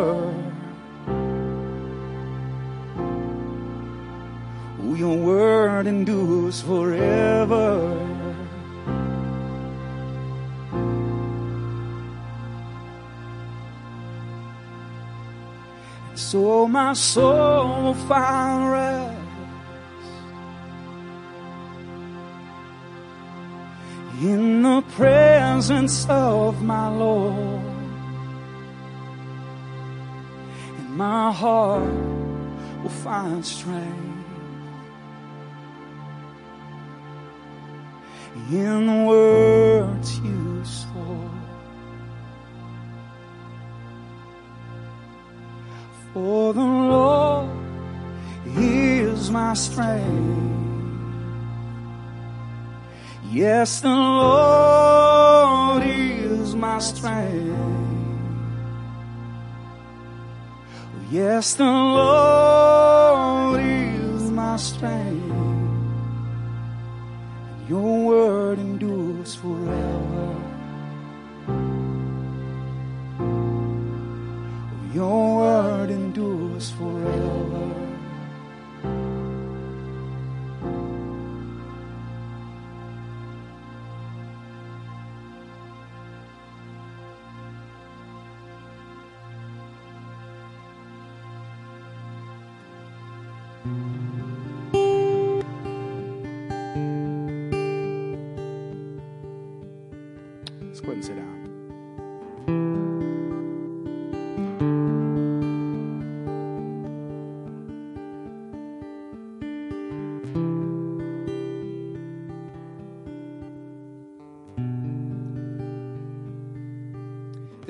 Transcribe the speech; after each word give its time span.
Oh, 0.00 0.54
your 4.94 5.16
word 5.16 5.88
endures 5.88 6.62
forever. 6.62 7.98
And 16.08 16.16
so 16.16 16.68
my 16.68 16.92
soul 16.92 17.82
will 17.82 17.94
find 17.94 18.70
rest 18.70 19.18
in 24.22 24.62
the 24.62 24.80
presence 24.92 26.06
of 26.08 26.62
my 26.62 26.88
Lord. 26.88 27.67
My 30.98 31.30
heart 31.30 31.94
will 32.82 32.90
find 32.90 33.46
strength. 33.46 34.18
in 38.50 38.86
the 38.86 39.04
words 39.04 40.18
you 40.20 40.64
spoke. 40.64 41.32
For 46.12 46.54
the 46.54 46.60
Lord 46.60 47.50
is 48.56 49.30
my 49.30 49.54
strength. 49.54 50.46
Yes, 53.30 53.80
the 53.80 53.88
Lord 53.88 55.82
is 55.84 56.54
my 56.54 56.78
strength. 56.78 57.67
Yes, 61.10 61.54
the 61.54 61.64
Lord 61.64 63.60
is 63.62 64.30
my 64.30 64.56
strength. 64.58 65.07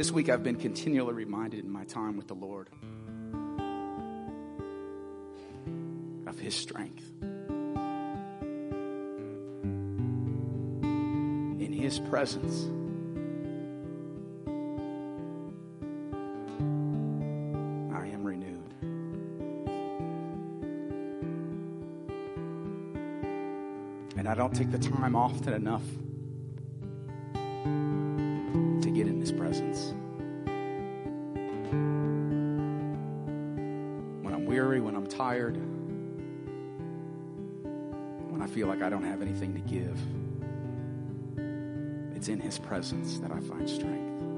This 0.09 0.15
week 0.15 0.31
I've 0.31 0.43
been 0.43 0.57
continually 0.57 1.13
reminded 1.13 1.67
in 1.67 1.71
my 1.71 1.85
time 1.85 2.17
with 2.17 2.29
the 2.29 2.35
Lord 2.35 2.71
of 6.27 6.39
His 6.39 6.55
strength. 6.55 7.05
In 11.61 11.75
His 11.75 11.99
presence. 11.99 12.71
I 17.95 18.07
am 18.07 18.25
renewed. 18.25 18.73
And 24.17 24.27
I 24.27 24.35
don't 24.35 24.55
take 24.55 24.71
the 24.71 24.79
time 24.79 25.15
often 25.15 25.53
enough 25.53 25.85
feel 38.49 38.67
like 38.67 38.83
I 38.83 38.89
don't 38.89 39.05
have 39.05 39.23
anything 39.23 39.55
to 39.55 39.61
give, 39.61 39.99
it's 42.17 42.29
in 42.29 42.41
His 42.41 42.59
presence 42.59 43.19
that 43.19 43.31
I 43.31 43.41
find 43.41 43.69
strength. 43.69 44.38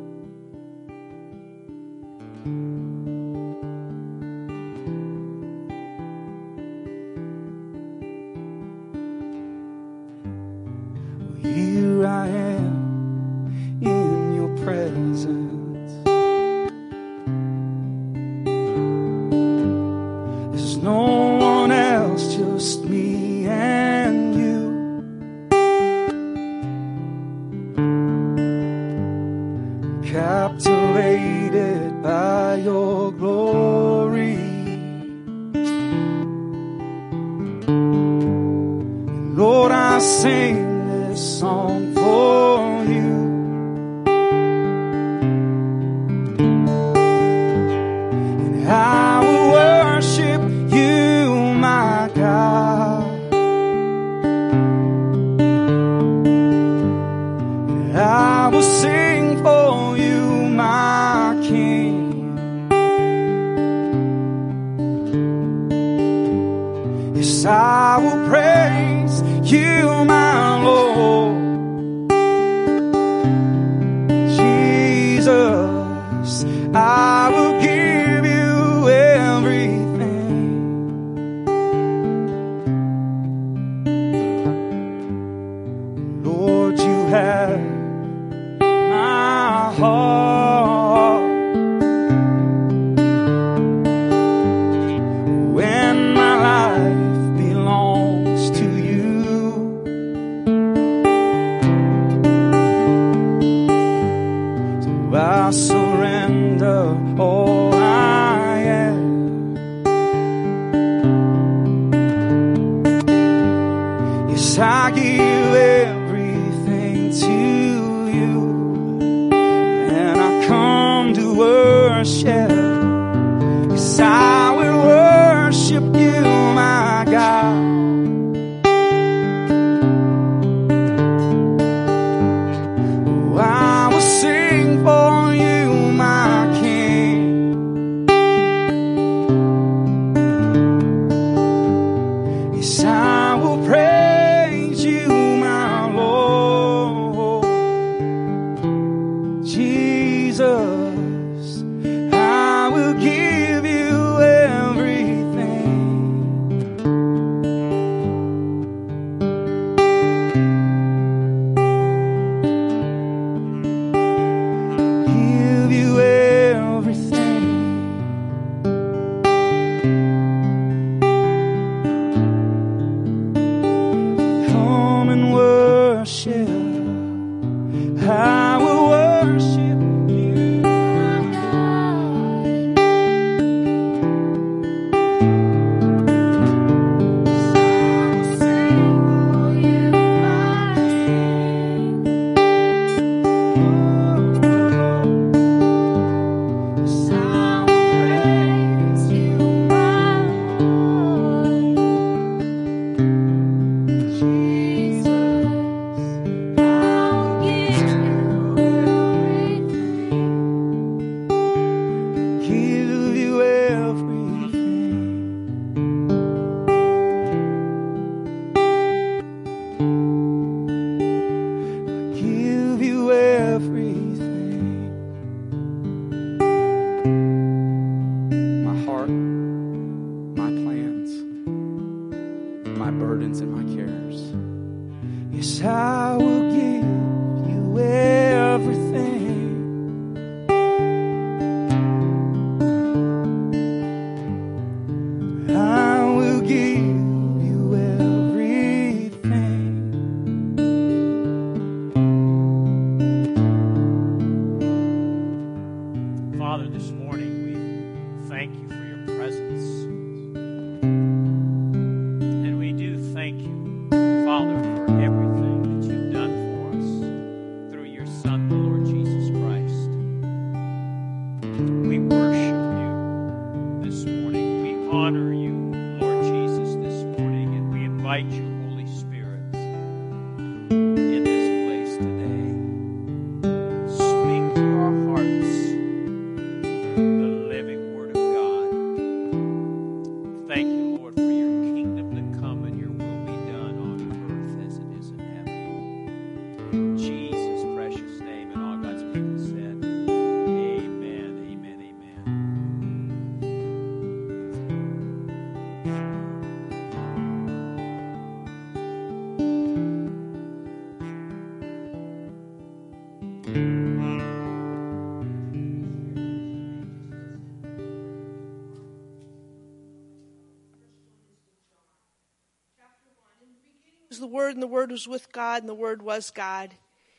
Word, 324.91 324.95
was 324.95 325.07
with 325.07 325.33
God, 325.33 325.63
and 325.63 325.69
the 325.69 325.75
Word 325.75 326.03
was 326.03 326.31
God. 326.31 326.75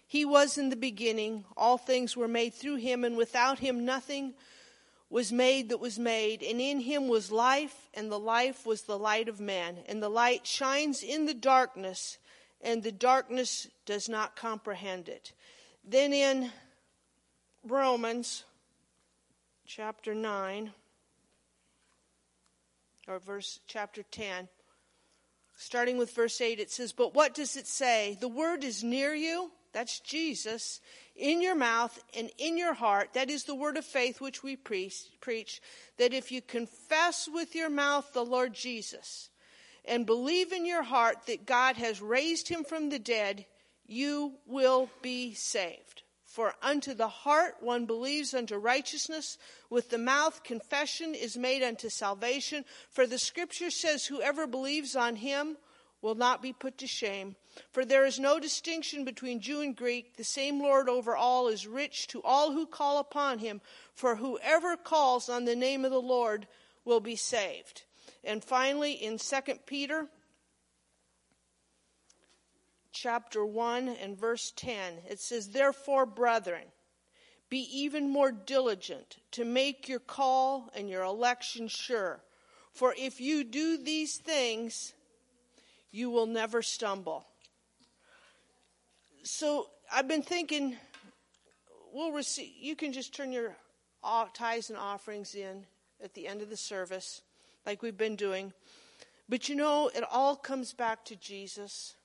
He 0.05 0.25
was 0.25 0.57
in 0.57 0.69
the 0.69 0.75
beginning. 0.75 1.45
All 1.55 1.77
things 1.77 2.17
were 2.17 2.27
made 2.27 2.53
through 2.53 2.75
him, 2.75 3.05
and 3.05 3.15
without 3.15 3.59
him 3.59 3.85
nothing 3.85 4.33
was 5.09 5.31
made 5.31 5.69
that 5.69 5.79
was 5.79 5.97
made. 5.97 6.43
And 6.43 6.59
in 6.59 6.81
him 6.81 7.07
was 7.07 7.31
life, 7.31 7.87
and 7.93 8.11
the 8.11 8.19
life 8.19 8.65
was 8.65 8.81
the 8.81 8.99
light 8.99 9.29
of 9.29 9.39
man. 9.39 9.77
And 9.87 10.03
the 10.03 10.09
light 10.09 10.45
shines 10.45 11.01
in 11.01 11.27
the 11.27 11.33
darkness, 11.33 12.17
and 12.59 12.83
the 12.83 12.91
darkness 12.91 13.67
does 13.85 14.09
not 14.09 14.35
comprehend 14.35 15.07
it. 15.07 15.31
Then 15.81 16.11
in 16.11 16.51
Romans 17.65 18.43
chapter 19.65 20.13
9, 20.13 20.73
or 23.07 23.19
verse 23.19 23.61
chapter 23.65 24.03
10, 24.03 24.49
starting 25.61 25.97
with 25.97 26.15
verse 26.15 26.41
8, 26.41 26.59
it 26.59 26.71
says, 26.71 26.91
But 26.91 27.13
what 27.13 27.33
does 27.33 27.55
it 27.55 27.67
say? 27.67 28.17
The 28.19 28.27
word 28.27 28.63
is 28.63 28.83
near 28.83 29.13
you, 29.13 29.51
that's 29.73 29.99
Jesus, 29.99 30.81
in 31.15 31.41
your 31.41 31.55
mouth 31.55 32.03
and 32.17 32.29
in 32.37 32.57
your 32.57 32.73
heart. 32.73 33.13
That 33.13 33.29
is 33.29 33.43
the 33.43 33.55
word 33.55 33.77
of 33.77 33.85
faith 33.85 34.19
which 34.19 34.43
we 34.43 34.55
preach, 34.55 35.05
preach 35.21 35.61
that 35.97 36.13
if 36.13 36.31
you 36.31 36.41
confess 36.41 37.29
with 37.31 37.55
your 37.55 37.69
mouth 37.69 38.11
the 38.13 38.25
Lord 38.25 38.53
Jesus 38.53 39.29
and 39.85 40.05
believe 40.05 40.51
in 40.51 40.65
your 40.65 40.83
heart 40.83 41.25
that 41.27 41.45
God 41.45 41.77
has 41.77 42.01
raised 42.01 42.47
him 42.49 42.63
from 42.63 42.89
the 42.89 42.99
dead, 42.99 43.45
you 43.85 44.33
will 44.45 44.89
be 45.01 45.33
saved. 45.33 46.03
For 46.31 46.55
unto 46.61 46.93
the 46.93 47.09
heart 47.09 47.57
one 47.59 47.85
believes 47.85 48.33
unto 48.33 48.55
righteousness, 48.55 49.37
with 49.69 49.89
the 49.89 49.97
mouth 49.97 50.43
confession 50.43 51.13
is 51.13 51.35
made 51.35 51.61
unto 51.61 51.89
salvation. 51.89 52.63
For 52.89 53.05
the 53.05 53.17
scripture 53.17 53.69
says, 53.69 54.05
Whoever 54.05 54.47
believes 54.47 54.95
on 54.95 55.17
him 55.17 55.57
will 56.01 56.15
not 56.15 56.41
be 56.41 56.53
put 56.53 56.77
to 56.77 56.87
shame. 56.87 57.35
For 57.73 57.83
there 57.83 58.05
is 58.05 58.17
no 58.17 58.39
distinction 58.39 59.03
between 59.03 59.41
Jew 59.41 59.59
and 59.59 59.75
Greek. 59.75 60.15
The 60.15 60.23
same 60.23 60.61
Lord 60.61 60.87
over 60.87 61.17
all 61.17 61.49
is 61.49 61.67
rich 61.67 62.07
to 62.07 62.21
all 62.23 62.53
who 62.53 62.65
call 62.65 62.99
upon 62.99 63.39
him. 63.39 63.59
For 63.93 64.15
whoever 64.15 64.77
calls 64.77 65.27
on 65.27 65.43
the 65.43 65.55
name 65.55 65.83
of 65.83 65.91
the 65.91 66.01
Lord 66.01 66.47
will 66.85 67.01
be 67.01 67.17
saved. 67.17 67.83
And 68.23 68.41
finally, 68.41 68.93
in 68.93 69.17
2 69.17 69.41
Peter 69.65 70.07
chapter 72.91 73.45
1 73.45 73.87
and 73.87 74.17
verse 74.17 74.51
10, 74.55 74.93
it 75.09 75.19
says, 75.19 75.49
Therefore, 75.49 76.05
brethren, 76.05 76.63
be 77.49 77.67
even 77.71 78.09
more 78.09 78.31
diligent 78.31 79.17
to 79.31 79.43
make 79.43 79.89
your 79.89 79.99
call 79.99 80.69
and 80.75 80.89
your 80.89 81.03
election 81.03 81.67
sure. 81.67 82.21
For 82.71 82.95
if 82.97 83.19
you 83.19 83.43
do 83.43 83.77
these 83.77 84.15
things, 84.15 84.93
you 85.91 86.09
will 86.09 86.25
never 86.25 86.61
stumble. 86.61 87.25
So 89.23 89.69
I've 89.93 90.07
been 90.07 90.21
thinking, 90.21 90.77
we'll 91.93 92.13
receive. 92.13 92.51
You 92.59 92.75
can 92.75 92.93
just 92.93 93.13
turn 93.13 93.31
your 93.31 93.55
tithes 94.33 94.69
and 94.69 94.79
offerings 94.79 95.35
in 95.35 95.65
at 96.03 96.13
the 96.13 96.27
end 96.27 96.41
of 96.41 96.49
the 96.49 96.57
service, 96.57 97.21
like 97.65 97.81
we've 97.81 97.97
been 97.97 98.15
doing. 98.15 98.53
But 99.27 99.49
you 99.49 99.55
know, 99.55 99.89
it 99.93 100.03
all 100.09 100.35
comes 100.35 100.73
back 100.73 101.05
to 101.05 101.15
Jesus. 101.15 101.95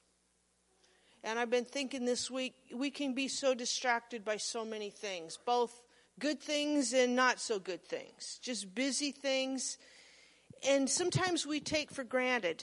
And 1.27 1.41
I've 1.41 1.51
been 1.51 1.65
thinking 1.65 2.05
this 2.05 2.31
week, 2.31 2.55
we 2.73 2.89
can 2.89 3.13
be 3.13 3.27
so 3.27 3.53
distracted 3.53 4.25
by 4.25 4.37
so 4.37 4.65
many 4.65 4.91
things, 4.91 5.37
both 5.45 5.83
good 6.21 6.41
things 6.41 6.93
and 6.93 7.17
not 7.17 7.41
so 7.41 7.59
good 7.59 7.85
things, 7.85 8.39
just 8.43 8.73
busy 8.77 9.11
things. 9.11 9.77
And 10.69 10.89
sometimes 10.89 11.45
we 11.45 11.59
take 11.59 11.91
for 11.91 12.05
granted. 12.05 12.63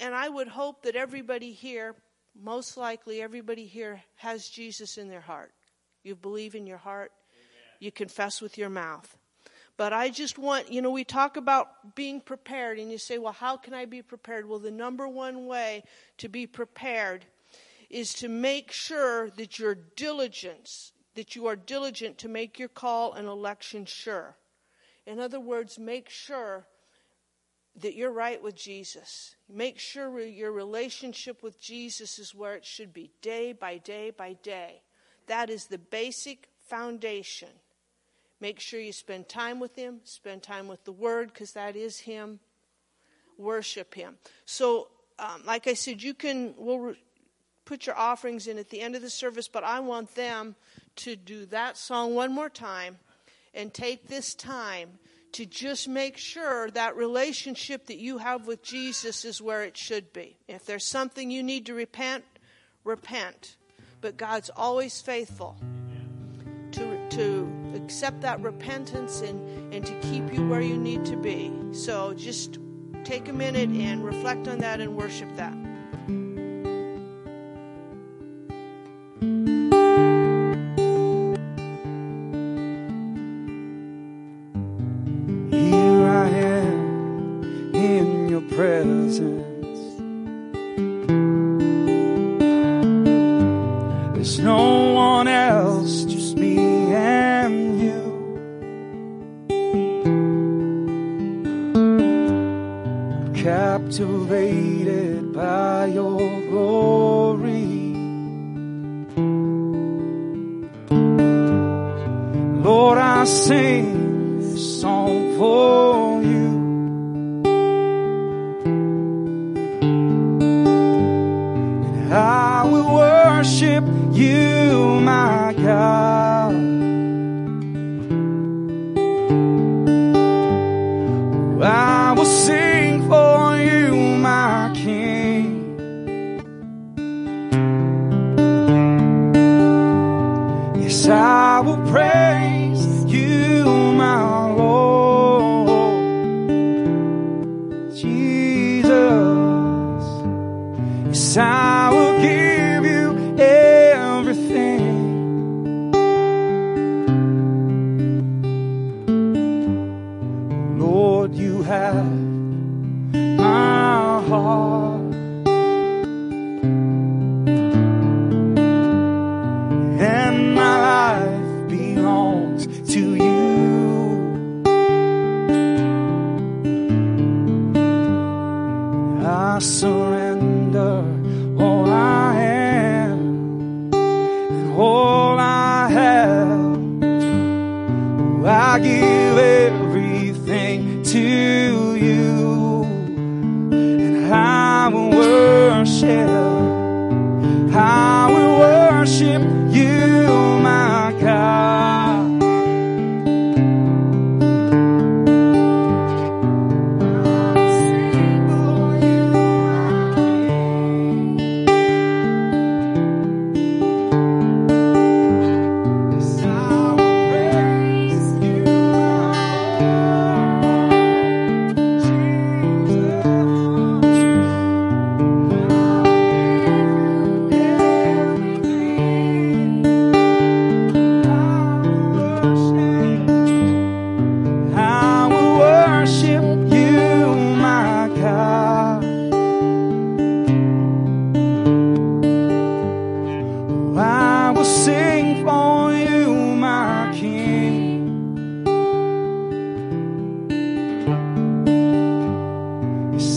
And 0.00 0.12
I 0.12 0.28
would 0.28 0.48
hope 0.48 0.82
that 0.82 0.96
everybody 0.96 1.52
here, 1.52 1.94
most 2.34 2.76
likely 2.76 3.22
everybody 3.22 3.64
here, 3.64 4.02
has 4.16 4.48
Jesus 4.48 4.98
in 4.98 5.08
their 5.08 5.20
heart. 5.20 5.52
You 6.02 6.16
believe 6.16 6.56
in 6.56 6.66
your 6.66 6.78
heart, 6.78 7.12
Amen. 7.30 7.76
you 7.78 7.92
confess 7.92 8.42
with 8.42 8.58
your 8.58 8.70
mouth. 8.70 9.16
But 9.76 9.92
I 9.92 10.10
just 10.10 10.36
want, 10.36 10.72
you 10.72 10.82
know, 10.82 10.90
we 10.90 11.04
talk 11.04 11.36
about 11.36 11.94
being 11.94 12.20
prepared, 12.20 12.80
and 12.80 12.90
you 12.90 12.98
say, 12.98 13.18
well, 13.18 13.32
how 13.32 13.56
can 13.56 13.72
I 13.72 13.84
be 13.84 14.02
prepared? 14.02 14.48
Well, 14.48 14.58
the 14.58 14.72
number 14.72 15.06
one 15.06 15.46
way 15.46 15.84
to 16.18 16.28
be 16.28 16.48
prepared 16.48 17.24
is 17.94 18.12
to 18.12 18.28
make 18.28 18.72
sure 18.72 19.30
that 19.30 19.56
your 19.60 19.76
diligence, 19.76 20.90
that 21.14 21.36
you 21.36 21.46
are 21.46 21.54
diligent 21.54 22.18
to 22.18 22.28
make 22.28 22.58
your 22.58 22.68
call 22.68 23.12
and 23.12 23.28
election 23.28 23.84
sure. 23.84 24.36
In 25.06 25.20
other 25.20 25.38
words, 25.38 25.78
make 25.78 26.08
sure 26.08 26.66
that 27.80 27.94
you're 27.94 28.10
right 28.10 28.42
with 28.42 28.56
Jesus. 28.56 29.36
Make 29.48 29.78
sure 29.78 30.18
your 30.18 30.50
relationship 30.50 31.40
with 31.40 31.60
Jesus 31.60 32.18
is 32.18 32.34
where 32.34 32.56
it 32.56 32.64
should 32.64 32.92
be, 32.92 33.12
day 33.22 33.52
by 33.52 33.78
day 33.78 34.10
by 34.10 34.32
day. 34.42 34.82
That 35.28 35.48
is 35.48 35.66
the 35.66 35.78
basic 35.78 36.48
foundation. 36.66 37.50
Make 38.40 38.58
sure 38.58 38.80
you 38.80 38.92
spend 38.92 39.28
time 39.28 39.60
with 39.60 39.76
Him, 39.76 40.00
spend 40.02 40.42
time 40.42 40.66
with 40.66 40.82
the 40.82 40.90
Word, 40.90 41.32
because 41.32 41.52
that 41.52 41.76
is 41.76 42.00
Him. 42.00 42.40
Worship 43.38 43.94
Him. 43.94 44.16
So, 44.46 44.88
um, 45.20 45.42
like 45.46 45.68
I 45.68 45.74
said, 45.74 46.02
you 46.02 46.12
can, 46.12 46.54
we'll 46.58 46.96
put 47.64 47.86
your 47.86 47.96
offerings 47.96 48.46
in 48.46 48.58
at 48.58 48.70
the 48.70 48.80
end 48.80 48.94
of 48.94 49.02
the 49.02 49.10
service, 49.10 49.48
but 49.48 49.64
I 49.64 49.80
want 49.80 50.14
them 50.14 50.54
to 50.96 51.16
do 51.16 51.46
that 51.46 51.76
song 51.76 52.14
one 52.14 52.32
more 52.32 52.50
time 52.50 52.98
and 53.54 53.72
take 53.72 54.08
this 54.08 54.34
time 54.34 54.98
to 55.32 55.44
just 55.44 55.88
make 55.88 56.16
sure 56.16 56.70
that 56.70 56.96
relationship 56.96 57.86
that 57.86 57.98
you 57.98 58.18
have 58.18 58.46
with 58.46 58.62
Jesus 58.62 59.24
is 59.24 59.42
where 59.42 59.64
it 59.64 59.76
should 59.76 60.12
be. 60.12 60.36
If 60.46 60.64
there's 60.64 60.84
something 60.84 61.30
you 61.30 61.42
need 61.42 61.66
to 61.66 61.74
repent, 61.74 62.24
repent. 62.84 63.56
But 64.00 64.16
God's 64.16 64.50
always 64.56 65.00
faithful 65.00 65.56
to, 66.72 67.08
to 67.08 67.72
accept 67.74 68.20
that 68.20 68.40
repentance 68.40 69.22
and, 69.22 69.74
and 69.74 69.84
to 69.84 69.92
keep 70.00 70.32
you 70.32 70.46
where 70.46 70.60
you 70.60 70.76
need 70.76 71.04
to 71.06 71.16
be. 71.16 71.52
So 71.72 72.14
just 72.14 72.58
take 73.02 73.28
a 73.28 73.32
minute 73.32 73.70
and 73.70 74.04
reflect 74.04 74.46
on 74.46 74.58
that 74.58 74.80
and 74.80 74.94
worship 74.96 75.34
that. 75.36 75.63
present. 89.18 89.43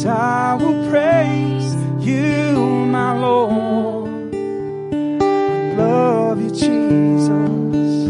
I 0.08 0.56
will 0.56 0.90
praise 0.90 1.76
you, 2.00 2.54
my 2.88 3.12
Lord. 3.20 4.34
I 5.22 5.74
love 5.76 6.42
you, 6.42 6.50
Jesus. 6.50 8.10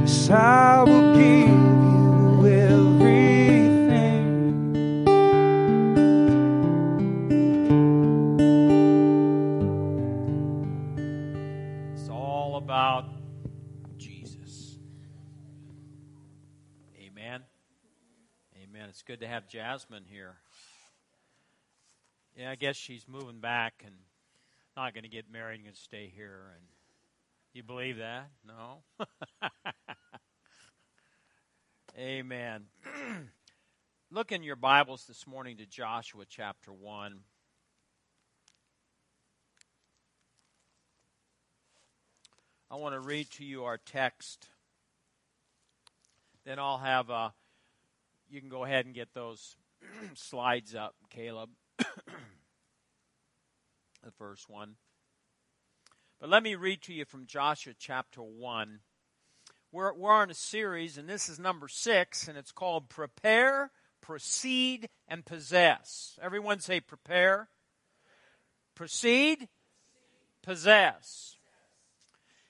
Yes, 0.00 0.30
I 0.30 0.84
will 0.84 1.14
give 1.16 1.48
you 1.48 2.46
everything. 2.46 4.26
It's 11.92 12.08
all 12.08 12.56
about 12.56 13.06
Jesus. 13.98 14.78
Amen. 16.96 17.42
Amen. 18.62 18.88
It's 18.88 19.02
good 19.02 19.20
to 19.20 19.26
have 19.26 19.48
Jasmine 19.48 20.04
here. 20.08 20.36
Yeah, 22.40 22.50
I 22.50 22.54
guess 22.54 22.76
she's 22.76 23.06
moving 23.06 23.40
back 23.40 23.82
and 23.84 23.94
not 24.74 24.94
going 24.94 25.04
to 25.04 25.10
get 25.10 25.30
married 25.30 25.56
and 25.56 25.64
going 25.64 25.74
to 25.74 25.80
stay 25.80 26.10
here. 26.16 26.54
And 26.56 26.64
you 27.52 27.62
believe 27.62 27.98
that? 27.98 28.30
No. 28.46 28.78
Amen. 31.98 32.64
Look 34.10 34.32
in 34.32 34.42
your 34.42 34.56
Bibles 34.56 35.04
this 35.04 35.26
morning 35.26 35.58
to 35.58 35.66
Joshua 35.66 36.24
chapter 36.26 36.72
1. 36.72 37.18
I 42.70 42.76
want 42.76 42.94
to 42.94 43.00
read 43.00 43.30
to 43.32 43.44
you 43.44 43.64
our 43.64 43.76
text. 43.76 44.48
Then 46.46 46.58
I'll 46.58 46.78
have, 46.78 47.10
uh, 47.10 47.30
you 48.30 48.40
can 48.40 48.48
go 48.48 48.64
ahead 48.64 48.86
and 48.86 48.94
get 48.94 49.12
those 49.12 49.56
slides 50.14 50.74
up, 50.74 50.94
Caleb. 51.10 51.50
the 54.02 54.10
first 54.18 54.48
one. 54.48 54.76
But 56.20 56.28
let 56.28 56.42
me 56.42 56.54
read 56.54 56.82
to 56.82 56.92
you 56.92 57.04
from 57.04 57.26
Joshua 57.26 57.72
chapter 57.78 58.22
1. 58.22 58.80
We're, 59.72 59.94
we're 59.94 60.12
on 60.12 60.30
a 60.30 60.34
series, 60.34 60.98
and 60.98 61.08
this 61.08 61.28
is 61.28 61.38
number 61.38 61.68
six, 61.68 62.28
and 62.28 62.36
it's 62.36 62.52
called 62.52 62.88
Prepare, 62.88 63.70
Proceed, 64.00 64.88
and 65.08 65.24
Possess. 65.24 66.18
Everyone 66.20 66.60
say 66.60 66.80
prepare, 66.80 67.48
proceed, 68.74 69.48
possess. 70.42 71.36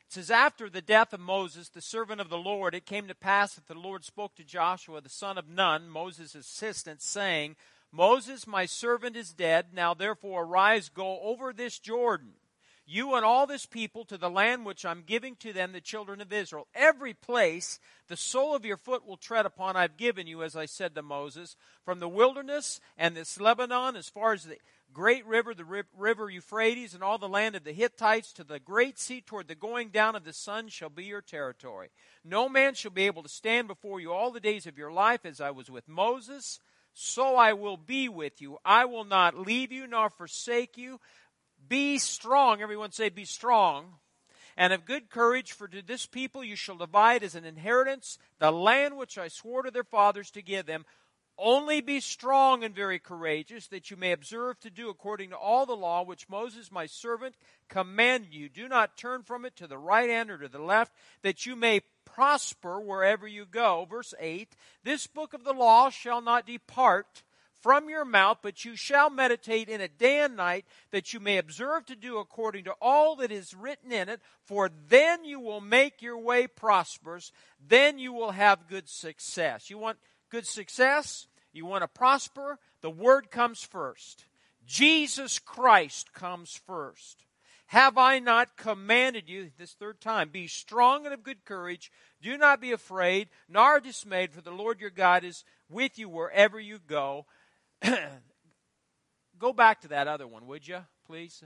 It 0.07 0.15
says, 0.15 0.31
After 0.31 0.69
the 0.69 0.83
death 0.83 1.13
of 1.13 1.21
Moses, 1.21 1.69
the 1.69 1.83
servant 1.83 2.21
of 2.21 2.31
the 2.31 2.39
Lord, 2.39 2.75
it 2.75 2.87
came 2.87 3.07
to 3.07 3.15
pass 3.15 3.55
that 3.55 3.67
the 3.69 3.75
Lord 3.75 4.05
spoke 4.05 4.35
to 4.37 4.45
Joshua, 4.45 5.01
the 5.01 5.09
son 5.09 5.39
of 5.39 5.49
Nun, 5.49 5.89
Moses' 5.89 6.35
assistant, 6.35 7.03
saying, 7.03 7.55
Moses, 7.93 8.47
my 8.47 8.67
servant, 8.67 9.17
is 9.17 9.33
dead. 9.33 9.67
Now 9.73 9.95
therefore 9.95 10.45
arise, 10.45 10.89
go 10.89 11.21
over 11.23 11.53
this 11.53 11.79
Jordan, 11.79 12.35
you 12.87 13.15
and 13.15 13.25
all 13.25 13.47
this 13.47 13.67
people, 13.67 14.05
to 14.07 14.19
the 14.19 14.31
land 14.31 14.65
which 14.65 14.85
I'm 14.85 15.05
giving 15.07 15.37
to 15.37 15.53
them, 15.53 15.73
the 15.73 15.81
children 15.81 16.21
of 16.21 16.33
Israel. 16.33 16.67
Every 16.75 17.15
place 17.15 17.79
the 18.09 18.17
sole 18.17 18.55
of 18.55 18.65
your 18.65 18.77
foot 18.77 19.07
will 19.07 19.17
tread 19.17 19.47
upon, 19.47 19.77
I've 19.77 19.97
given 19.97 20.27
you, 20.27 20.43
as 20.43 20.57
I 20.57 20.67
said 20.67 20.95
to 20.95 21.03
Moses, 21.03 21.57
from 21.85 22.01
the 22.01 22.09
wilderness 22.09 22.81
and 22.99 23.17
this 23.17 23.41
Lebanon, 23.41 23.97
as 23.97 24.09
far 24.09 24.33
as 24.33 24.45
the 24.45 24.57
great 24.93 25.25
river, 25.25 25.55
the 25.55 25.85
river 25.97 26.29
Euphrates, 26.29 26.95
and 26.95 27.03
all 27.03 27.19
the 27.19 27.29
land 27.29 27.55
of 27.55 27.63
the 27.63 27.73
Hittites 27.73 28.33
to 28.33 28.43
the 28.43 28.59
great 28.59 28.99
sea 28.99 29.21
toward 29.21 29.47
the 29.47 29.55
going 29.55 29.91
down 29.91 30.17
of 30.17 30.25
the 30.25 30.33
sun 30.33 30.69
shall 30.69 30.89
be 30.89 31.05
your 31.05 31.23
territory. 31.23 31.91
No 32.25 32.49
man 32.49 32.75
shall 32.75 32.91
be 32.91 33.07
able 33.07 33.23
to 33.23 33.29
stand 33.29 33.69
before 33.69 34.01
you 34.01 34.13
all 34.13 34.33
the 34.33 34.41
days 34.41 34.67
of 34.67 34.77
your 34.77 34.91
life, 34.91 35.25
as 35.25 35.41
I 35.41 35.51
was 35.51 35.71
with 35.71 35.89
Moses, 35.89 36.59
so 36.93 37.37
I 37.37 37.53
will 37.53 37.77
be 37.77 38.09
with 38.09 38.41
you. 38.41 38.59
I 38.65 38.85
will 38.85 39.05
not 39.05 39.39
leave 39.39 39.73
you 39.73 39.87
nor 39.87 40.11
forsake 40.11 40.77
you. 40.77 41.01
Be 41.69 41.99
strong. 41.99 42.63
Everyone 42.63 42.93
say, 42.93 43.09
be 43.09 43.25
strong. 43.25 43.95
And 44.57 44.73
of 44.73 44.85
good 44.85 45.09
courage, 45.11 45.53
for 45.53 45.69
to 45.69 45.83
this 45.83 46.07
people 46.07 46.45
you 46.45 46.57
shall 46.57 46.77
divide 46.77 47.23
as 47.23 47.35
an 47.35 47.45
inheritance 47.45 48.19
the 48.39 48.51
land 48.51 48.97
which 48.97 49.17
I 49.17 49.29
swore 49.29 49.63
to 49.63 49.71
their 49.71 49.85
fathers 49.85 50.31
to 50.33 50.43
give 50.43 50.67
them. 50.67 50.85
Only 51.39 51.81
be 51.81 52.01
strong 52.01 52.63
and 52.63 52.75
very 52.75 52.99
courageous, 52.99 53.69
that 53.69 53.91
you 53.91 53.97
may 53.97 54.13
observe 54.13 54.61
to 54.61 54.69
do 54.69 54.91
according 54.91 55.31
to 55.31 55.39
all 55.39 55.65
the 55.65 55.73
law 55.73 56.03
which 56.03 56.29
Moses 56.29 56.71
my 56.71 56.85
servant 56.85 57.35
commanded 57.71 58.35
you. 58.35 58.51
Do 58.51 58.69
not 58.69 58.99
turn 58.99 59.23
from 59.23 59.47
it 59.47 59.57
to 59.57 59.67
the 59.67 59.79
right 59.79 60.11
hand 60.11 60.31
or 60.31 60.37
to 60.37 60.49
the 60.49 60.59
left, 60.59 60.93
that 61.23 61.47
you 61.47 61.57
may 61.57 61.81
prosper 62.21 62.79
wherever 62.79 63.27
you 63.27 63.47
go. 63.47 63.87
Verse 63.89 64.13
8 64.21 64.55
This 64.85 65.07
book 65.07 65.33
of 65.33 65.43
the 65.43 65.55
law 65.55 65.89
shall 65.89 66.21
not 66.21 66.47
depart 66.47 67.23
from 67.63 67.89
your 67.89 68.05
mouth, 68.05 68.41
but 68.43 68.63
you 68.63 68.77
shall 68.77 69.09
meditate 69.09 69.71
in 69.71 69.81
it 69.81 69.97
day 69.97 70.21
and 70.21 70.37
night, 70.37 70.67
that 70.91 71.15
you 71.15 71.21
may 71.21 71.39
observe 71.39 71.87
to 71.87 71.97
do 71.97 72.19
according 72.19 72.65
to 72.65 72.75
all 72.79 73.17
that 73.17 73.33
is 73.33 73.55
written 73.55 73.91
in 73.91 74.11
it, 74.11 74.21
for 74.45 74.71
then 74.91 75.25
you 75.25 75.41
will 75.41 75.63
make 75.63 76.03
your 76.03 76.19
way 76.19 76.47
prosperous, 76.47 77.33
then 77.67 77.99
you 77.99 78.13
will 78.13 78.33
have 78.33 78.69
good 78.69 78.87
success. 78.87 79.71
You 79.71 79.79
want 79.79 79.97
good 80.29 80.47
success? 80.47 81.27
You 81.55 81.65
want 81.65 81.85
to 81.85 81.89
prosper? 81.89 82.59
The 82.83 82.91
Word 82.91 83.31
comes 83.31 83.63
first. 83.63 84.27
Jesus 84.67 85.39
Christ 85.39 86.13
comes 86.13 86.61
first. 86.67 87.25
Have 87.71 87.97
I 87.97 88.19
not 88.19 88.57
commanded 88.57 89.29
you, 89.29 89.53
this 89.57 89.75
third 89.75 90.01
time, 90.01 90.31
be 90.31 90.49
strong 90.49 91.05
and 91.05 91.15
of 91.15 91.23
good 91.23 91.45
courage, 91.45 91.93
do 92.21 92.37
not 92.37 92.61
be 92.61 92.73
afraid, 92.73 93.29
nor 93.49 93.81
dismayed, 93.81 94.33
for 94.33 94.41
the 94.41 94.51
Lord 94.51 94.81
your 94.81 94.91
God 94.91 95.25
is 95.25 95.45
with 95.69 95.99
you 95.99 96.09
wherever 96.09 96.61
you 96.61 96.79
go. 96.79 97.27
go 99.39 99.53
back 99.53 99.81
to 99.83 99.89
that 99.89 100.09
other 100.09 100.27
one, 100.27 100.47
would 100.47 100.69
you, 100.69 100.81
please? 101.07 101.43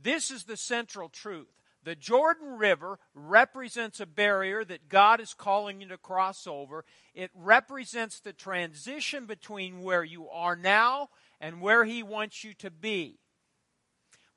This 0.00 0.30
is 0.30 0.44
the 0.44 0.56
central 0.56 1.08
truth. 1.08 1.48
The 1.84 1.94
Jordan 1.94 2.58
River 2.58 2.98
represents 3.14 4.00
a 4.00 4.06
barrier 4.06 4.64
that 4.64 4.88
God 4.88 5.20
is 5.20 5.32
calling 5.32 5.80
you 5.80 5.88
to 5.88 5.96
cross 5.96 6.46
over. 6.46 6.84
It 7.14 7.30
represents 7.34 8.20
the 8.20 8.32
transition 8.32 9.26
between 9.26 9.82
where 9.82 10.04
you 10.04 10.28
are 10.28 10.56
now 10.56 11.08
and 11.40 11.60
where 11.60 11.84
He 11.84 12.02
wants 12.02 12.44
you 12.44 12.52
to 12.54 12.70
be. 12.70 13.20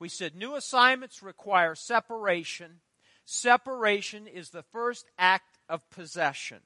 We 0.02 0.08
said 0.08 0.34
new 0.34 0.56
assignments 0.56 1.22
require 1.22 1.76
separation. 1.76 2.80
Separation 3.24 4.26
is 4.26 4.50
the 4.50 4.64
first 4.64 5.08
act 5.16 5.60
of 5.68 5.88
possession. 5.90 6.58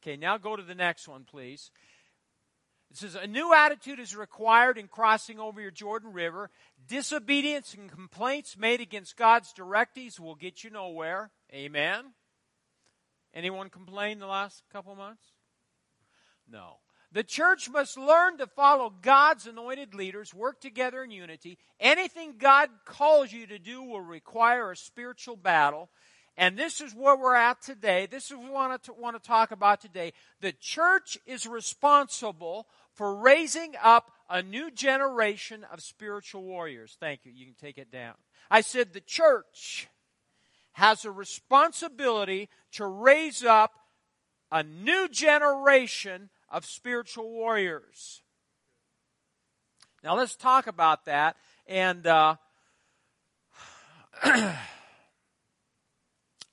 Okay, 0.00 0.16
now 0.16 0.38
go 0.38 0.54
to 0.54 0.62
the 0.62 0.76
next 0.76 1.08
one, 1.08 1.24
please. 1.24 1.72
It 2.92 2.98
says, 2.98 3.16
A 3.16 3.26
new 3.26 3.52
attitude 3.52 3.98
is 3.98 4.14
required 4.14 4.78
in 4.78 4.86
crossing 4.86 5.40
over 5.40 5.60
your 5.60 5.72
Jordan 5.72 6.12
River. 6.12 6.50
Disobedience 6.86 7.74
and 7.74 7.90
complaints 7.90 8.56
made 8.56 8.80
against 8.80 9.16
God's 9.16 9.52
directives 9.52 10.20
will 10.20 10.36
get 10.36 10.62
you 10.62 10.70
nowhere. 10.70 11.32
Amen. 11.52 12.12
Anyone 13.34 13.70
complained 13.70 14.22
the 14.22 14.28
last 14.28 14.62
couple 14.72 14.94
months? 14.94 15.32
No. 16.48 16.76
The 17.12 17.24
church 17.24 17.70
must 17.70 17.96
learn 17.96 18.36
to 18.38 18.46
follow 18.46 18.92
God's 19.00 19.46
anointed 19.46 19.94
leaders, 19.94 20.34
work 20.34 20.60
together 20.60 21.02
in 21.02 21.10
unity. 21.10 21.58
Anything 21.80 22.34
God 22.38 22.68
calls 22.84 23.32
you 23.32 23.46
to 23.46 23.58
do 23.58 23.82
will 23.82 24.02
require 24.02 24.70
a 24.70 24.76
spiritual 24.76 25.36
battle. 25.36 25.88
And 26.36 26.56
this 26.56 26.80
is 26.80 26.94
where 26.94 27.16
we're 27.16 27.34
at 27.34 27.62
today. 27.62 28.06
This 28.06 28.26
is 28.26 28.36
what 28.36 28.44
we 28.44 28.50
want 28.50 28.82
to, 28.84 28.92
want 28.92 29.20
to 29.20 29.26
talk 29.26 29.50
about 29.50 29.80
today. 29.80 30.12
The 30.40 30.52
church 30.52 31.18
is 31.26 31.46
responsible 31.46 32.66
for 32.92 33.16
raising 33.16 33.74
up 33.82 34.12
a 34.28 34.42
new 34.42 34.70
generation 34.70 35.64
of 35.72 35.80
spiritual 35.80 36.42
warriors. 36.42 36.96
Thank 37.00 37.20
you. 37.24 37.32
You 37.34 37.46
can 37.46 37.54
take 37.54 37.78
it 37.78 37.90
down. 37.90 38.14
I 38.50 38.60
said 38.60 38.92
the 38.92 39.00
church 39.00 39.88
has 40.72 41.04
a 41.04 41.10
responsibility 41.10 42.48
to 42.72 42.86
raise 42.86 43.42
up 43.42 43.72
a 44.52 44.62
new 44.62 45.08
generation 45.08 46.30
of 46.50 46.64
spiritual 46.64 47.30
warriors. 47.30 48.22
Now 50.02 50.16
let's 50.16 50.36
talk 50.36 50.66
about 50.66 51.04
that. 51.06 51.36
And 51.66 52.06
uh, 52.06 52.36
I 54.22 54.56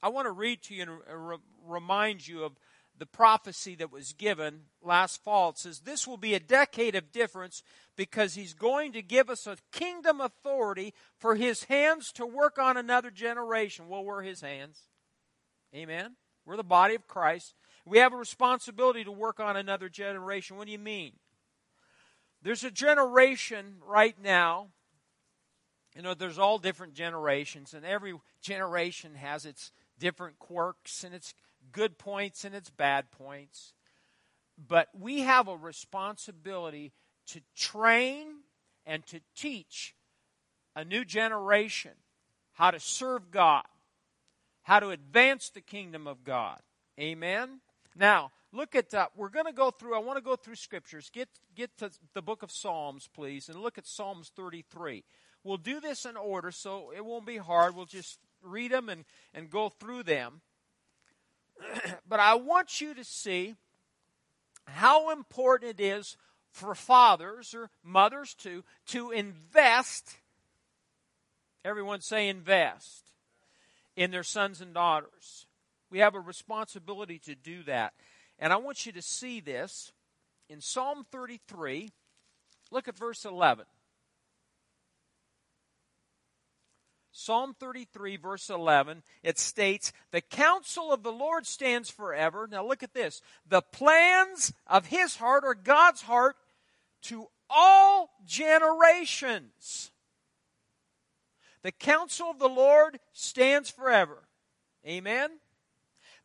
want 0.04 0.26
to 0.26 0.32
read 0.32 0.62
to 0.64 0.76
you 0.76 0.84
and 1.08 1.40
remind 1.66 2.28
you 2.28 2.44
of 2.44 2.54
the 2.98 3.06
prophecy 3.06 3.76
that 3.76 3.92
was 3.92 4.14
given 4.14 4.62
last 4.82 5.24
fall. 5.24 5.50
It 5.50 5.58
says, 5.58 5.80
This 5.80 6.08
will 6.08 6.18
be 6.18 6.34
a 6.34 6.40
decade 6.40 6.96
of 6.96 7.12
difference 7.12 7.64
because 7.96 8.36
he's 8.36 8.54
going 8.54 8.94
to 8.94 9.02
give 9.02 9.30
us 9.30 9.48
a 9.48 9.58
kingdom 9.72 10.22
authority 10.22 10.94
for 11.18 11.36
his 11.36 11.66
hands 11.66 12.12
to 12.14 12.26
work 12.26 12.58
on 12.58 12.78
another 12.78 13.12
generation. 13.12 13.88
Well, 13.88 14.04
we're 14.04 14.22
his 14.22 14.42
hands. 14.42 14.80
Amen. 15.74 16.16
We're 16.46 16.58
the 16.58 16.64
body 16.64 16.96
of 16.96 17.08
Christ. 17.08 17.54
We 17.86 18.00
have 18.00 18.14
a 18.14 18.18
responsibility 18.18 19.04
to 19.04 19.12
work 19.12 19.40
on 19.40 19.56
another 19.56 19.90
generation. 19.90 20.58
What 20.58 20.66
do 20.66 20.72
you 20.72 20.80
mean? 20.80 21.14
There's 22.42 22.64
a 22.64 22.72
generation 22.72 23.76
right 23.86 24.16
now. 24.22 24.70
You 25.96 26.02
know, 26.02 26.14
there's 26.14 26.40
all 26.40 26.58
different 26.58 26.94
generations, 26.94 27.74
and 27.74 27.86
every 27.86 28.14
generation 28.42 29.16
has 29.16 29.46
its 29.46 29.72
different 29.98 30.40
quirks 30.40 31.04
and 31.04 31.14
its 31.14 31.34
good 31.72 31.98
points 31.98 32.44
and 32.44 32.54
its 32.54 32.70
bad 32.70 33.12
points. 33.12 33.74
But 34.58 34.90
we 34.98 35.22
have 35.22 35.48
a 35.48 35.56
responsibility 35.56 36.92
to 37.28 37.42
train 37.56 38.28
and 38.86 39.06
to 39.08 39.22
teach 39.36 39.96
a 40.76 40.84
new 40.84 41.06
generation 41.06 41.92
how 42.54 42.72
to 42.72 42.80
serve 42.80 43.32
God, 43.32 43.66
how 44.64 44.80
to 44.80 44.90
advance 44.90 45.50
the 45.50 45.62
kingdom 45.62 46.08
of 46.08 46.24
God. 46.24 46.60
Amen. 47.00 47.60
Now, 47.96 48.32
look 48.52 48.76
at 48.76 48.90
that. 48.92 49.12
We're 49.16 49.30
going 49.30 49.46
to 49.46 49.54
go 49.54 49.72
through, 49.72 49.96
I 49.96 50.00
want 50.00 50.18
to 50.18 50.24
go 50.24 50.36
through 50.36 50.56
scriptures. 50.56 51.10
Get, 51.14 51.30
get 51.56 51.78
to 51.78 51.92
the 52.14 52.22
book 52.22 52.44
of 52.44 52.52
Psalms, 52.52 53.10
please, 53.14 53.48
and 53.50 53.62
look 53.62 53.78
at 53.78 53.88
Psalms 53.88 54.32
33. 54.36 55.04
We'll 55.44 55.58
do 55.58 55.80
this 55.80 56.06
in 56.06 56.18
order, 56.18 56.52
so 56.52 56.92
it 56.96 57.06
won't 57.06 57.26
be 57.26 57.38
hard. 57.38 57.76
We'll 57.76 57.86
just 57.86 58.20
read 58.42 58.72
them 58.72 58.90
and, 58.90 59.06
and 59.34 59.50
go 59.50 59.70
through 59.70 60.04
them. 60.04 60.42
but 62.10 62.20
I 62.20 62.36
want 62.36 62.82
you 62.82 62.94
to 62.96 63.04
see 63.04 63.56
how 64.68 65.12
important 65.12 65.80
it 65.80 65.84
is 65.84 66.18
for 66.50 66.74
fathers 66.74 67.54
or 67.54 67.70
mothers 67.84 68.34
to 68.34 68.64
to 68.88 69.12
invest 69.12 70.16
everyone 71.64 72.02
say 72.02 72.30
invest 72.30 73.12
in 73.96 74.10
their 74.10 74.24
sons 74.24 74.62
and 74.62 74.74
daughters 74.74 75.45
we 75.96 76.02
have 76.02 76.14
a 76.14 76.20
responsibility 76.20 77.20
to 77.20 77.36
do 77.36 77.64
that 77.64 77.94
and 78.38 78.52
i 78.52 78.58
want 78.58 78.86
you 78.86 78.92
to 78.92 79.02
see 79.02 79.40
this 79.40 79.94
in 80.50 80.60
psalm 80.60 81.06
33 81.10 81.90
look 82.70 82.90
at 82.90 82.98
verse 82.98 83.24
11 83.24 83.64
Psalm 87.18 87.56
33, 87.62 88.18
verse 88.18 88.50
11, 88.50 89.02
it 89.24 89.40
states, 89.40 89.94
The 90.12 90.20
counsel 90.20 90.92
of 90.92 91.02
the 91.02 91.14
Lord 91.14 91.48
stands 91.48 91.90
forever. 91.90 92.46
Now 92.52 92.68
look 92.68 92.84
at 92.84 92.94
this. 92.94 93.22
The 93.48 93.62
plans 93.62 94.52
of 94.68 94.88
his 94.88 95.16
heart 95.16 95.46
or 95.46 95.56
God's 95.56 96.02
heart 96.02 96.36
to 97.04 97.28
all 97.50 98.10
generations. 98.26 99.92
The 101.64 101.72
counsel 101.72 102.32
of 102.32 102.40
the 102.40 102.50
Lord 102.50 103.00
stands 103.14 103.70
forever. 103.70 104.28
Amen. 104.86 105.40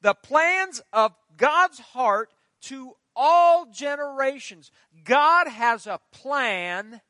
The 0.02 0.14
plans 0.14 0.80
of 0.92 1.14
God's 1.36 1.78
heart 1.78 2.30
to 2.62 2.94
all 3.14 3.66
generations. 3.66 4.70
God 5.04 5.48
has 5.48 5.86
a 5.86 6.00
plan 6.12 7.00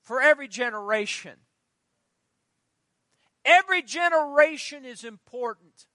for 0.00 0.20
every 0.20 0.48
generation. 0.48 1.32
Every 3.44 3.82
generation 3.82 4.84
is 4.84 5.04
important. 5.04 5.86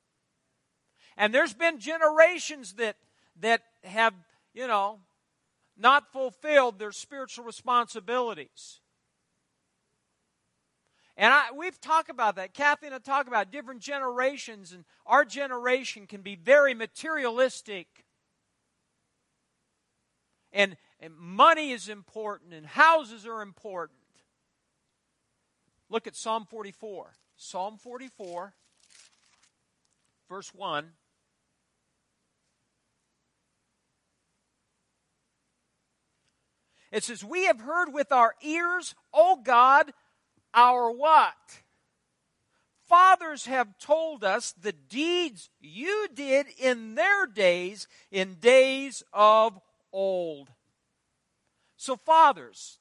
And 1.15 1.33
there's 1.33 1.53
been 1.53 1.79
generations 1.79 2.73
that 2.73 2.97
that 3.39 3.61
have, 3.83 4.13
you 4.53 4.67
know, 4.67 4.99
not 5.77 6.11
fulfilled 6.11 6.79
their 6.79 6.91
spiritual 6.91 7.45
responsibilities. 7.45 8.79
And 11.17 11.33
I, 11.33 11.47
we've 11.51 11.81
talked 11.81 12.11
about 12.11 12.35
that. 12.35 12.53
Kathy 12.53 12.85
and 12.85 12.95
I 12.95 12.99
talk 12.99 13.27
about 13.27 13.51
different 13.51 13.81
generations, 13.81 14.71
and 14.71 14.85
our 15.07 15.25
generation 15.25 16.05
can 16.05 16.21
be 16.21 16.35
very 16.35 16.75
materialistic. 16.75 17.87
And, 20.53 20.77
and 20.99 21.15
money 21.17 21.71
is 21.71 21.89
important, 21.89 22.53
and 22.53 22.67
houses 22.67 23.25
are 23.25 23.41
important. 23.41 23.97
Look 25.89 26.05
at 26.05 26.15
Psalm 26.15 26.45
44. 26.45 27.13
Psalm 27.35 27.77
44, 27.77 28.53
verse 30.29 30.53
1. 30.53 30.91
It 36.91 37.03
says, 37.03 37.23
We 37.23 37.45
have 37.45 37.59
heard 37.59 37.93
with 37.93 38.11
our 38.11 38.35
ears, 38.41 38.95
O 39.13 39.39
God, 39.43 39.93
our 40.53 40.91
what? 40.91 41.61
Fathers 42.87 43.45
have 43.47 43.77
told 43.79 44.23
us 44.23 44.53
the 44.53 44.71
deeds 44.71 45.49
you 45.59 46.07
did 46.13 46.47
in 46.57 46.95
their 46.95 47.25
days, 47.25 47.87
in 48.11 48.35
days 48.35 49.03
of 49.11 49.59
old. 49.91 50.49
So, 51.75 51.97
fathers, 51.97 52.79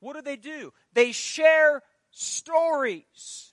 what 0.00 0.16
do 0.16 0.22
they 0.22 0.36
do? 0.36 0.72
They 0.92 1.12
share 1.12 1.82
stories 2.10 3.52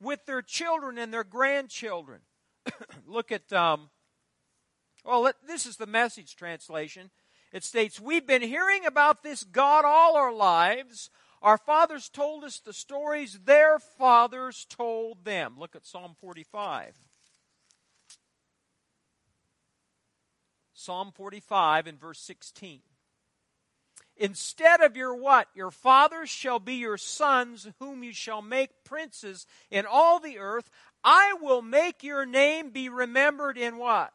with 0.00 0.24
their 0.26 0.42
children 0.42 0.98
and 0.98 1.12
their 1.12 1.24
grandchildren. 1.24 2.20
Look 3.06 3.30
at, 3.30 3.52
um, 3.52 3.90
well, 5.04 5.22
let, 5.22 5.36
this 5.46 5.66
is 5.66 5.76
the 5.76 5.86
message 5.86 6.36
translation. 6.36 7.10
It 7.52 7.64
states, 7.64 8.00
We've 8.00 8.26
been 8.26 8.42
hearing 8.42 8.86
about 8.86 9.22
this 9.22 9.44
God 9.44 9.84
all 9.84 10.16
our 10.16 10.32
lives. 10.32 11.10
Our 11.42 11.58
fathers 11.58 12.08
told 12.08 12.44
us 12.44 12.58
the 12.58 12.72
stories 12.72 13.38
their 13.44 13.78
fathers 13.78 14.66
told 14.68 15.24
them. 15.24 15.54
Look 15.58 15.76
at 15.76 15.86
Psalm 15.86 16.16
45. 16.20 16.94
Psalm 20.74 21.12
45 21.14 21.86
and 21.86 22.00
verse 22.00 22.20
16. 22.20 22.80
Instead 24.16 24.80
of 24.80 24.96
your 24.96 25.14
what? 25.14 25.48
Your 25.54 25.70
fathers 25.70 26.28
shall 26.28 26.58
be 26.58 26.74
your 26.74 26.96
sons, 26.96 27.68
whom 27.78 28.02
you 28.02 28.12
shall 28.12 28.42
make 28.42 28.84
princes 28.84 29.46
in 29.70 29.86
all 29.86 30.18
the 30.18 30.38
earth. 30.38 30.68
I 31.04 31.34
will 31.40 31.62
make 31.62 32.02
your 32.02 32.26
name 32.26 32.70
be 32.70 32.88
remembered 32.88 33.56
in 33.56 33.76
what? 33.76 34.12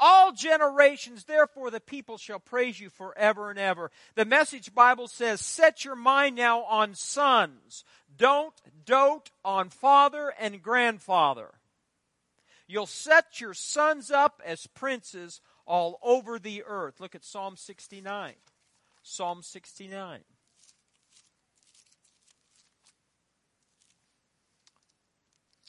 All 0.00 0.32
generations, 0.32 1.24
therefore, 1.24 1.70
the 1.70 1.80
people 1.80 2.18
shall 2.18 2.38
praise 2.38 2.78
you 2.78 2.88
forever 2.88 3.50
and 3.50 3.58
ever. 3.58 3.90
The 4.14 4.24
Message 4.24 4.72
Bible 4.74 5.08
says, 5.08 5.40
Set 5.40 5.84
your 5.84 5.96
mind 5.96 6.36
now 6.36 6.62
on 6.62 6.94
sons. 6.94 7.84
Don't 8.16 8.54
dote 8.84 9.30
on 9.44 9.70
father 9.70 10.32
and 10.38 10.62
grandfather. 10.62 11.50
You'll 12.68 12.86
set 12.86 13.40
your 13.40 13.54
sons 13.54 14.10
up 14.10 14.40
as 14.44 14.66
princes 14.68 15.40
all 15.66 15.98
over 16.02 16.38
the 16.38 16.62
earth. 16.64 17.00
Look 17.00 17.14
at 17.14 17.24
Psalm 17.24 17.56
69. 17.56 18.34
Psalm 19.02 19.42
69. 19.42 20.20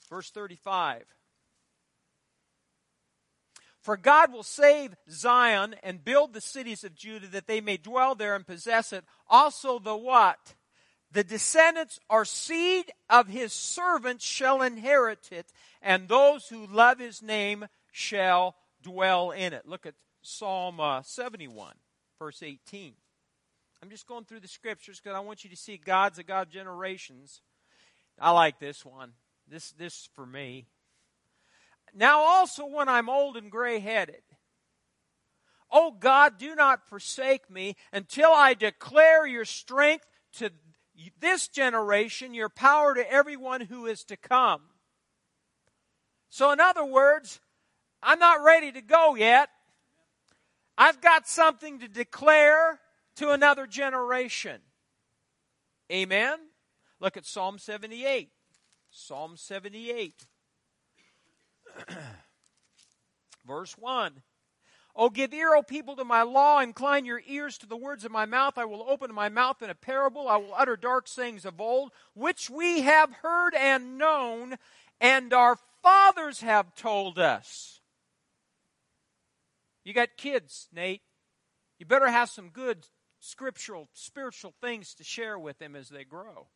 Verse 0.10 0.30
35. 0.32 1.04
For 3.90 3.98
God 3.98 4.32
will 4.32 4.44
save 4.44 4.96
Zion 5.10 5.76
and 5.82 6.06
build 6.06 6.34
the 6.34 6.42
cities 6.42 6.84
of 6.84 6.94
Judah 6.94 7.26
that 7.26 7.48
they 7.48 7.60
may 7.60 7.76
dwell 7.76 8.14
there 8.14 8.36
and 8.36 8.46
possess 8.46 8.94
it. 8.94 9.04
Also 9.28 9.80
the 9.80 9.98
what? 9.98 10.54
The 11.12 11.24
descendants 11.24 12.00
or 12.08 12.24
seed 12.24 12.92
of 13.10 13.30
his 13.30 13.52
servants 13.52 14.24
shall 14.24 14.62
inherit 14.62 15.30
it, 15.32 15.52
and 15.82 16.08
those 16.08 16.50
who 16.50 16.68
love 16.68 17.00
his 17.00 17.24
name 17.24 17.66
shall 17.92 18.54
dwell 18.84 19.32
in 19.32 19.54
it. 19.54 19.66
Look 19.66 19.88
at 19.88 19.96
Psalm 20.22 20.80
uh, 20.80 21.02
71, 21.02 21.74
verse 22.20 22.44
18. 22.44 22.94
I'm 23.82 23.90
just 23.90 24.06
going 24.06 24.26
through 24.26 24.42
the 24.42 24.48
scriptures 24.48 25.02
because 25.04 25.18
I 25.18 25.22
want 25.22 25.44
you 25.44 25.50
to 25.50 25.58
see 25.58 25.78
God's 25.78 26.20
a 26.20 26.24
God 26.24 26.42
of 26.46 26.54
generations. 26.54 27.42
I 28.20 28.30
like 28.30 28.60
this 28.60 28.86
one. 28.86 29.14
This 29.48 29.72
this 29.72 30.10
for 30.14 30.28
me. 30.28 30.68
Now 31.94 32.20
also 32.20 32.66
when 32.66 32.90
I'm 32.90 33.10
old 33.10 33.38
and 33.38 33.52
gray 33.52 33.80
headed. 33.80 34.22
Oh 35.72 35.92
God, 35.92 36.38
do 36.38 36.56
not 36.56 36.88
forsake 36.88 37.50
me 37.50 37.76
until 37.94 38.32
I 38.32 38.54
declare 38.54 39.28
your 39.28 39.46
strength 39.46 40.06
to 40.34 40.52
this 41.20 41.48
generation, 41.48 42.34
your 42.34 42.50
power 42.50 42.96
to 42.96 43.12
everyone 43.12 43.62
who 43.62 43.86
is 43.86 44.04
to 44.06 44.18
come. 44.18 44.62
So, 46.30 46.52
in 46.52 46.60
other 46.60 46.86
words, 46.86 47.40
I'm 48.02 48.20
not 48.20 48.44
ready 48.44 48.72
to 48.72 48.82
go 48.82 49.16
yet. 49.16 49.50
I've 50.78 51.02
got 51.02 51.28
something 51.28 51.80
to 51.80 51.88
declare 51.88 52.80
to 53.18 53.32
another 53.32 53.68
generation. 53.68 54.62
Amen? 55.92 56.38
Look 57.00 57.18
at 57.18 57.26
Psalm 57.26 57.58
78. 57.58 58.30
Psalm 58.90 59.36
78. 59.36 60.26
Verse 63.48 63.78
1. 63.78 64.22
Oh, 64.96 65.10
give 65.10 65.34
ear, 65.34 65.56
O 65.56 65.62
people, 65.62 65.96
to 65.96 66.04
my 66.04 66.24
law. 66.24 66.60
Incline 66.60 67.06
your 67.06 67.22
ears 67.28 67.58
to 67.60 67.66
the 67.66 67.78
words 67.78 68.04
of 68.04 68.12
my 68.12 68.26
mouth. 68.26 68.58
I 68.58 68.66
will 68.66 68.86
open 68.88 69.14
my 69.14 69.30
mouth 69.30 69.62
in 69.62 69.70
a 69.70 69.76
parable. 69.76 70.28
I 70.28 70.38
will 70.38 70.54
utter 70.54 70.76
dark 70.76 71.08
sayings 71.08 71.46
of 71.46 71.62
old, 71.62 71.92
which 72.14 72.50
we 72.50 72.82
have 72.82 73.12
heard 73.22 73.56
and 73.56 73.98
known, 73.98 74.56
and 75.00 75.32
our 75.34 75.58
fathers 75.82 76.42
have 76.42 76.76
told 76.76 77.18
us. 77.18 77.80
You 79.86 79.94
got 79.94 80.18
kids, 80.18 80.68
Nate. 80.74 81.02
You 81.80 81.86
better 81.86 82.10
have 82.10 82.30
some 82.30 82.50
good 82.50 82.88
scriptural, 83.20 83.90
spiritual 83.94 84.54
things 84.62 84.94
to 84.96 85.04
share 85.04 85.40
with 85.40 85.60
them 85.60 85.76
as 85.76 85.90
they 85.90 86.04
grow. 86.04 86.48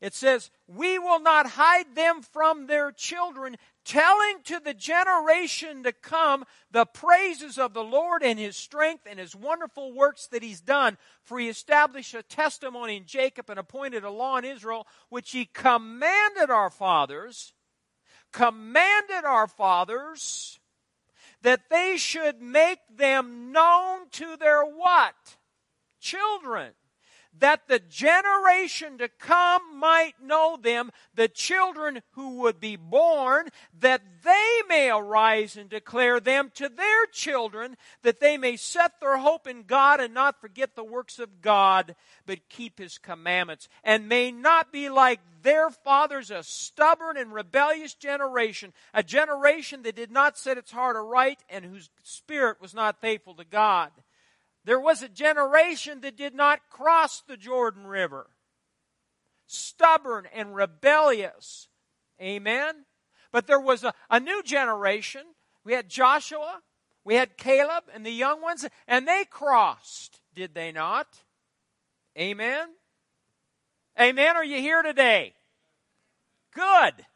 It 0.00 0.14
says, 0.14 0.50
We 0.66 0.98
will 0.98 1.20
not 1.20 1.46
hide 1.46 1.94
them 1.94 2.22
from 2.22 2.66
their 2.66 2.92
children, 2.92 3.56
telling 3.84 4.42
to 4.44 4.60
the 4.60 4.74
generation 4.74 5.82
to 5.82 5.92
come 5.92 6.44
the 6.70 6.86
praises 6.86 7.58
of 7.58 7.74
the 7.74 7.82
Lord 7.82 8.22
and 8.22 8.38
his 8.38 8.56
strength 8.56 9.06
and 9.08 9.18
his 9.18 9.34
wonderful 9.34 9.92
works 9.92 10.28
that 10.28 10.42
he's 10.42 10.60
done. 10.60 10.98
For 11.24 11.38
he 11.38 11.48
established 11.48 12.14
a 12.14 12.22
testimony 12.22 12.96
in 12.96 13.06
Jacob 13.06 13.50
and 13.50 13.58
appointed 13.58 14.04
a 14.04 14.10
law 14.10 14.36
in 14.36 14.44
Israel, 14.44 14.86
which 15.08 15.32
he 15.32 15.46
commanded 15.46 16.50
our 16.50 16.70
fathers, 16.70 17.54
commanded 18.32 19.24
our 19.24 19.48
fathers 19.48 20.60
that 21.42 21.70
they 21.70 21.96
should 21.96 22.40
make 22.40 22.80
them 22.94 23.52
known 23.52 24.08
to 24.10 24.36
their 24.36 24.62
what? 24.62 25.14
Children. 26.00 26.72
That 27.40 27.68
the 27.68 27.78
generation 27.78 28.98
to 28.98 29.08
come 29.08 29.78
might 29.78 30.14
know 30.22 30.58
them, 30.60 30.90
the 31.14 31.28
children 31.28 32.02
who 32.12 32.40
would 32.40 32.60
be 32.60 32.76
born, 32.76 33.48
that 33.80 34.02
they 34.24 34.62
may 34.68 34.90
arise 34.90 35.56
and 35.56 35.68
declare 35.68 36.20
them 36.20 36.50
to 36.54 36.68
their 36.68 37.06
children, 37.06 37.76
that 38.02 38.20
they 38.20 38.36
may 38.36 38.56
set 38.56 39.00
their 39.00 39.18
hope 39.18 39.46
in 39.46 39.62
God 39.62 40.00
and 40.00 40.12
not 40.12 40.40
forget 40.40 40.74
the 40.74 40.84
works 40.84 41.18
of 41.18 41.40
God, 41.40 41.94
but 42.26 42.48
keep 42.48 42.78
his 42.78 42.98
commandments, 42.98 43.68
and 43.84 44.08
may 44.08 44.32
not 44.32 44.72
be 44.72 44.88
like 44.88 45.20
their 45.42 45.70
fathers, 45.70 46.30
a 46.30 46.42
stubborn 46.42 47.16
and 47.16 47.32
rebellious 47.32 47.94
generation, 47.94 48.72
a 48.92 49.02
generation 49.02 49.82
that 49.82 49.96
did 49.96 50.10
not 50.10 50.36
set 50.36 50.58
its 50.58 50.72
heart 50.72 50.96
aright 50.96 51.38
and 51.48 51.64
whose 51.64 51.90
spirit 52.02 52.60
was 52.60 52.74
not 52.74 53.00
faithful 53.00 53.34
to 53.34 53.44
God. 53.44 53.90
There 54.68 54.78
was 54.78 55.02
a 55.02 55.08
generation 55.08 56.02
that 56.02 56.18
did 56.18 56.34
not 56.34 56.68
cross 56.68 57.22
the 57.22 57.38
Jordan 57.38 57.86
River. 57.86 58.26
Stubborn 59.46 60.26
and 60.30 60.54
rebellious. 60.54 61.68
Amen? 62.20 62.84
But 63.32 63.46
there 63.46 63.58
was 63.58 63.82
a, 63.82 63.94
a 64.10 64.20
new 64.20 64.42
generation. 64.42 65.22
We 65.64 65.72
had 65.72 65.88
Joshua, 65.88 66.60
we 67.02 67.14
had 67.14 67.38
Caleb, 67.38 67.84
and 67.94 68.04
the 68.04 68.10
young 68.10 68.42
ones, 68.42 68.66
and 68.86 69.08
they 69.08 69.24
crossed, 69.24 70.20
did 70.34 70.52
they 70.52 70.70
not? 70.70 71.06
Amen? 72.18 72.68
Amen? 73.98 74.36
Are 74.36 74.44
you 74.44 74.60
here 74.60 74.82
today? 74.82 75.32
Good. 76.52 77.06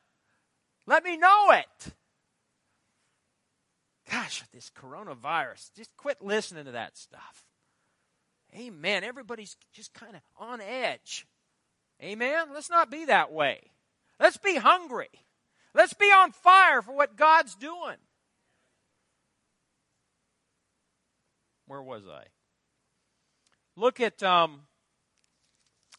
Let 0.87 1.05
me 1.05 1.19
know 1.19 1.51
it. 1.51 1.93
Gosh, 4.13 4.43
this 4.53 4.71
coronavirus, 4.79 5.71
just 5.75 5.97
quit 5.97 6.21
listening 6.21 6.67
to 6.67 6.73
that 6.73 6.99
stuff. 6.99 7.42
Amen. 8.55 9.05
Everybody's 9.05 9.57
just 9.73 9.95
kind 9.95 10.15
of 10.15 10.23
on 10.37 10.61
edge. 10.61 11.27
Amen. 12.03 12.49
Let's 12.53 12.71
not 12.71 12.91
be 12.91 13.07
that 13.07 13.33
way. 13.33 13.61
Let's 14.21 14.37
be 14.37 14.57
hungry. 14.57 15.09
Let's 15.75 15.95
be 15.95 16.07
on 16.07 16.33
fire 16.33 16.83
for 16.83 16.95
what 16.95 17.17
God's 17.17 17.55
doing. 17.55 17.97
Where 21.67 21.83
was 21.83 22.03
I? 22.07 22.25
Look 23.77 24.01
at 24.01 24.23
um, 24.23 24.63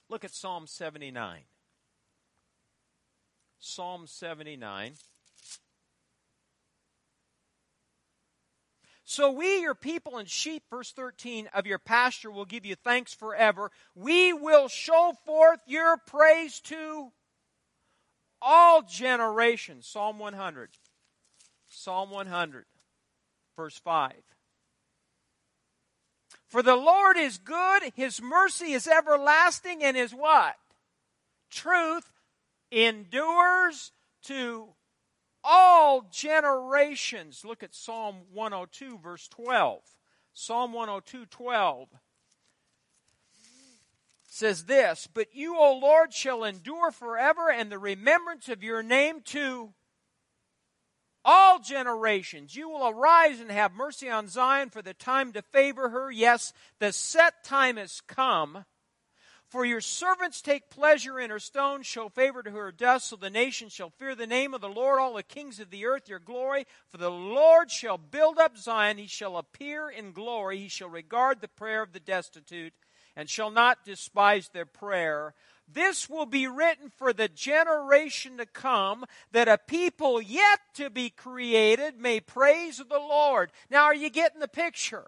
look 0.10 0.24
at 0.24 0.32
Psalm 0.32 0.68
79. 0.68 1.42
Psalm 3.60 4.06
79. 4.06 4.94
So 9.14 9.30
we, 9.30 9.60
your 9.60 9.76
people 9.76 10.18
and 10.18 10.28
sheep, 10.28 10.64
verse 10.72 10.92
13, 10.92 11.48
of 11.54 11.68
your 11.68 11.78
pasture 11.78 12.32
will 12.32 12.46
give 12.46 12.66
you 12.66 12.74
thanks 12.74 13.14
forever. 13.14 13.70
We 13.94 14.34
will 14.34 14.68
show 14.68 15.14
forth 15.24 15.60
your 15.68 15.98
praise 15.98 16.60
to 16.62 17.12
all 18.42 18.82
generations. 18.82 19.86
Psalm 19.86 20.18
100. 20.18 20.72
Psalm 21.70 22.10
100, 22.10 22.66
verse 23.56 23.78
5. 23.78 24.14
For 26.48 26.64
the 26.64 26.76
Lord 26.76 27.16
is 27.16 27.38
good, 27.38 27.84
his 27.94 28.20
mercy 28.20 28.74
is 28.74 28.88
everlasting, 28.88 29.84
and 29.84 29.96
his 29.96 30.12
what? 30.12 30.56
Truth 31.52 32.10
endures 32.72 33.92
to 34.24 34.70
all 35.44 36.08
generations. 36.12 37.44
Look 37.46 37.64
at 37.64 37.76
Psalm 37.76 38.22
102, 38.32 39.00
verse 39.00 39.28
12. 39.28 39.82
Psalm 40.34 40.74
102, 40.74 41.26
12 41.28 41.90
says 44.34 44.66
this 44.66 45.08
But 45.14 45.28
you, 45.34 45.58
O 45.58 45.78
Lord, 45.78 46.14
shall 46.14 46.44
endure 46.44 46.92
forever, 46.92 47.52
and 47.52 47.72
the 47.72 47.80
remembrance 47.80 48.50
of 48.50 48.64
your 48.64 48.82
name 48.82 49.22
to 49.26 49.74
all 51.24 51.60
generations. 51.60 52.56
You 52.56 52.70
will 52.70 52.88
arise 52.88 53.40
and 53.40 53.52
have 53.52 53.74
mercy 53.74 54.10
on 54.10 54.28
Zion 54.28 54.70
for 54.70 54.82
the 54.82 54.94
time 54.94 55.32
to 55.34 55.42
favor 55.42 55.90
her. 55.90 56.12
Yes, 56.12 56.52
the 56.80 56.92
set 56.92 57.44
time 57.44 57.78
has 57.78 58.02
come. 58.02 58.66
For 59.54 59.66
your 59.66 59.82
servants 59.82 60.42
take 60.42 60.72
pleasure 60.72 61.20
in 61.20 61.30
her 61.30 61.38
stones, 61.38 61.86
show 61.86 62.10
favor 62.10 62.42
to 62.42 62.50
her 62.50 62.72
dust, 62.72 63.10
so 63.10 63.16
the 63.16 63.30
nations 63.30 63.72
shall 63.72 63.92
fear 63.92 64.16
the 64.16 64.26
name 64.26 64.56
of 64.56 64.62
the 64.62 64.68
Lord, 64.68 64.98
all 64.98 65.14
the 65.14 65.22
kings 65.22 65.60
of 65.60 65.70
the 65.70 65.86
earth, 65.86 66.10
your 66.10 66.18
glory. 66.18 66.66
For 66.90 66.98
the 66.98 67.12
Lord 67.12 67.70
shall 67.70 68.00
build 68.00 68.40
up 68.40 68.58
Zion, 68.58 68.98
he 68.98 69.06
shall 69.06 69.38
appear 69.38 69.92
in 69.92 70.12
glory, 70.12 70.58
he 70.58 70.70
shall 70.70 70.90
regard 70.90 71.40
the 71.40 71.48
prayer 71.48 71.84
of 71.84 71.94
the 71.94 72.00
destitute, 72.00 72.74
and 73.16 73.30
shall 73.30 73.52
not 73.52 73.86
despise 73.86 74.50
their 74.50 74.66
prayer. 74.66 75.36
This 75.72 76.10
will 76.10 76.26
be 76.26 76.48
written 76.48 76.90
for 76.90 77.14
the 77.14 77.28
generation 77.28 78.38
to 78.38 78.48
come, 78.48 79.06
that 79.34 79.48
a 79.48 79.60
people 79.60 80.20
yet 80.20 80.62
to 80.78 80.90
be 80.90 81.12
created 81.12 82.00
may 82.00 82.20
praise 82.20 82.78
the 82.78 82.98
Lord. 82.98 83.52
Now, 83.70 83.84
are 83.84 83.94
you 83.94 84.10
getting 84.10 84.40
the 84.40 84.48
picture? 84.48 85.06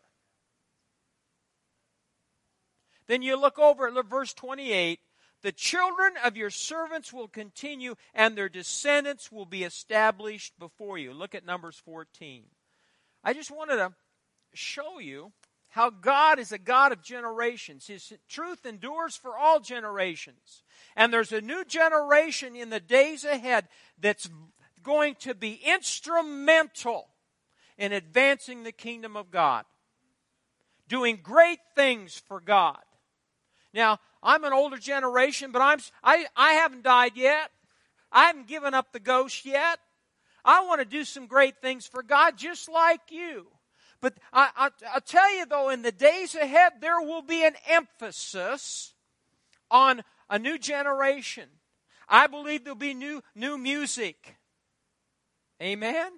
Then 3.08 3.22
you 3.22 3.40
look 3.40 3.60
over 3.60 3.88
at 3.88 4.06
verse 4.06 4.34
28 4.34 5.00
the 5.46 5.52
children 5.52 6.14
of 6.24 6.36
your 6.36 6.50
servants 6.50 7.14
will 7.14 7.28
continue, 7.28 7.94
and 8.16 8.36
their 8.36 8.50
descendants 8.50 9.32
will 9.32 9.46
be 9.46 9.64
established 9.64 10.58
before 10.58 10.98
you. 10.98 11.14
Look 11.14 11.36
at 11.36 11.46
Numbers 11.46 11.80
14. 11.86 12.46
I 13.24 13.34
just 13.34 13.52
wanted 13.52 13.76
to 13.76 13.94
show 14.56 14.98
you 14.98 15.34
how 15.70 15.92
God 15.92 16.40
is 16.40 16.52
a 16.52 16.58
God 16.58 16.94
of 16.94 17.04
generations. 17.04 17.86
His 17.86 18.12
truth 18.28 18.66
endures 18.66 19.16
for 19.16 19.38
all 19.38 19.60
generations. 19.60 20.64
And 20.96 21.14
there's 21.14 21.32
a 21.32 21.42
new 21.42 21.64
generation 21.64 22.56
in 22.56 22.72
the 22.72 22.80
days 22.80 23.24
ahead 23.24 23.68
that's 24.00 24.28
going 24.82 25.14
to 25.20 25.36
be 25.36 25.62
instrumental 25.64 27.10
in 27.78 27.92
advancing 27.92 28.64
the 28.64 28.72
kingdom 28.72 29.16
of 29.16 29.30
God, 29.30 29.66
doing 30.88 31.20
great 31.22 31.60
things 31.76 32.20
for 32.28 32.40
God. 32.40 32.82
Now, 33.76 34.00
I'm 34.24 34.46
an 34.46 34.54
older 34.54 34.78
generation, 34.78 35.52
but 35.52 35.62
I'm, 35.62 35.80
I, 36.02 36.26
I 36.36 36.54
haven't 36.54 36.84
died 36.84 37.18
yet. 37.18 37.52
I 38.10 38.28
haven't 38.28 38.48
given 38.48 38.74
up 38.74 38.94
the 38.94 39.02
ghost 39.02 39.46
yet. 39.46 39.80
I 40.46 40.66
want 40.66 40.80
to 40.80 40.86
do 40.86 41.04
some 41.04 41.28
great 41.28 41.58
things 41.62 41.86
for 41.86 42.02
God 42.02 42.38
just 42.38 42.72
like 42.72 43.02
you. 43.12 43.48
But 44.00 44.14
I, 44.32 44.50
I, 44.56 44.70
I'll 44.94 45.02
tell 45.02 45.36
you 45.36 45.46
though, 45.46 45.70
in 45.70 45.82
the 45.82 45.92
days 45.92 46.36
ahead, 46.36 46.74
there 46.80 47.02
will 47.02 47.22
be 47.22 47.46
an 47.46 47.56
emphasis 47.68 48.94
on 49.70 50.04
a 50.30 50.40
new 50.40 50.58
generation. 50.58 51.50
I 52.08 52.28
believe 52.28 52.64
there'll 52.64 52.78
be 52.78 52.94
new, 52.94 53.22
new 53.36 53.58
music. 53.58 54.38
Amen? 55.62 56.14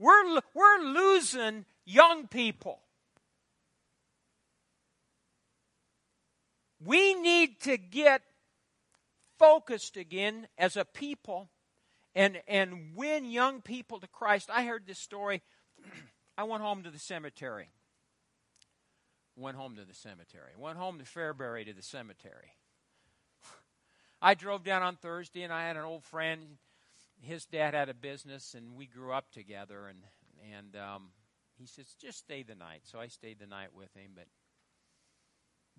We're, 0.00 0.40
we're 0.54 0.82
losing 0.82 1.66
young 1.84 2.26
people. 2.26 2.80
We 6.84 7.14
need 7.14 7.60
to 7.62 7.76
get 7.76 8.22
focused 9.38 9.96
again 9.96 10.48
as 10.56 10.76
a 10.76 10.84
people 10.84 11.50
and, 12.14 12.40
and 12.48 12.94
win 12.96 13.30
young 13.30 13.60
people 13.60 14.00
to 14.00 14.06
Christ. 14.06 14.50
I 14.52 14.64
heard 14.64 14.86
this 14.86 14.98
story. 14.98 15.42
I 16.38 16.44
went 16.44 16.62
home 16.62 16.82
to 16.84 16.90
the 16.90 16.98
cemetery. 16.98 17.68
Went 19.36 19.56
home 19.56 19.76
to 19.76 19.84
the 19.84 19.94
cemetery. 19.94 20.52
Went 20.58 20.78
home 20.78 20.98
to 20.98 21.04
Fairbury 21.04 21.66
to 21.66 21.72
the 21.72 21.82
cemetery. 21.82 22.54
I 24.22 24.34
drove 24.34 24.64
down 24.64 24.82
on 24.82 24.96
Thursday 24.96 25.42
and 25.42 25.52
I 25.52 25.66
had 25.66 25.76
an 25.76 25.84
old 25.84 26.04
friend. 26.04 26.58
His 27.20 27.44
dad 27.44 27.74
had 27.74 27.90
a 27.90 27.94
business 27.94 28.54
and 28.54 28.74
we 28.74 28.86
grew 28.86 29.12
up 29.12 29.30
together. 29.30 29.86
And, 29.86 29.98
and 30.56 30.76
um, 30.76 31.08
he 31.58 31.66
says, 31.66 31.94
just 32.00 32.18
stay 32.18 32.42
the 32.42 32.54
night. 32.54 32.82
So 32.84 32.98
I 32.98 33.08
stayed 33.08 33.38
the 33.38 33.46
night 33.46 33.74
with 33.74 33.94
him. 33.94 34.12
But 34.14 34.26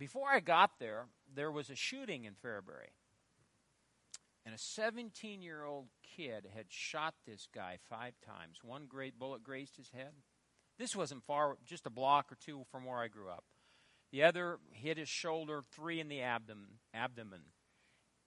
before 0.01 0.29
I 0.29 0.39
got 0.39 0.79
there, 0.79 1.05
there 1.31 1.51
was 1.51 1.69
a 1.69 1.75
shooting 1.75 2.25
in 2.25 2.33
Fairbury. 2.33 2.89
And 4.43 4.55
a 4.55 4.57
17 4.57 5.43
year 5.43 5.63
old 5.63 5.89
kid 6.01 6.47
had 6.55 6.65
shot 6.69 7.13
this 7.27 7.47
guy 7.53 7.77
five 7.87 8.13
times. 8.25 8.61
One 8.63 8.87
great 8.89 9.19
bullet 9.19 9.43
grazed 9.43 9.77
his 9.77 9.91
head. 9.91 10.13
This 10.79 10.95
wasn't 10.95 11.23
far, 11.23 11.57
just 11.67 11.85
a 11.85 11.91
block 11.91 12.31
or 12.31 12.37
two 12.43 12.63
from 12.71 12.83
where 12.83 12.97
I 12.97 13.09
grew 13.09 13.29
up. 13.29 13.43
The 14.11 14.23
other 14.23 14.57
hit 14.71 14.97
his 14.97 15.07
shoulder, 15.07 15.61
three 15.71 15.99
in 15.99 16.09
the 16.09 16.21
abdomen. 16.21 16.79
abdomen. 16.95 17.41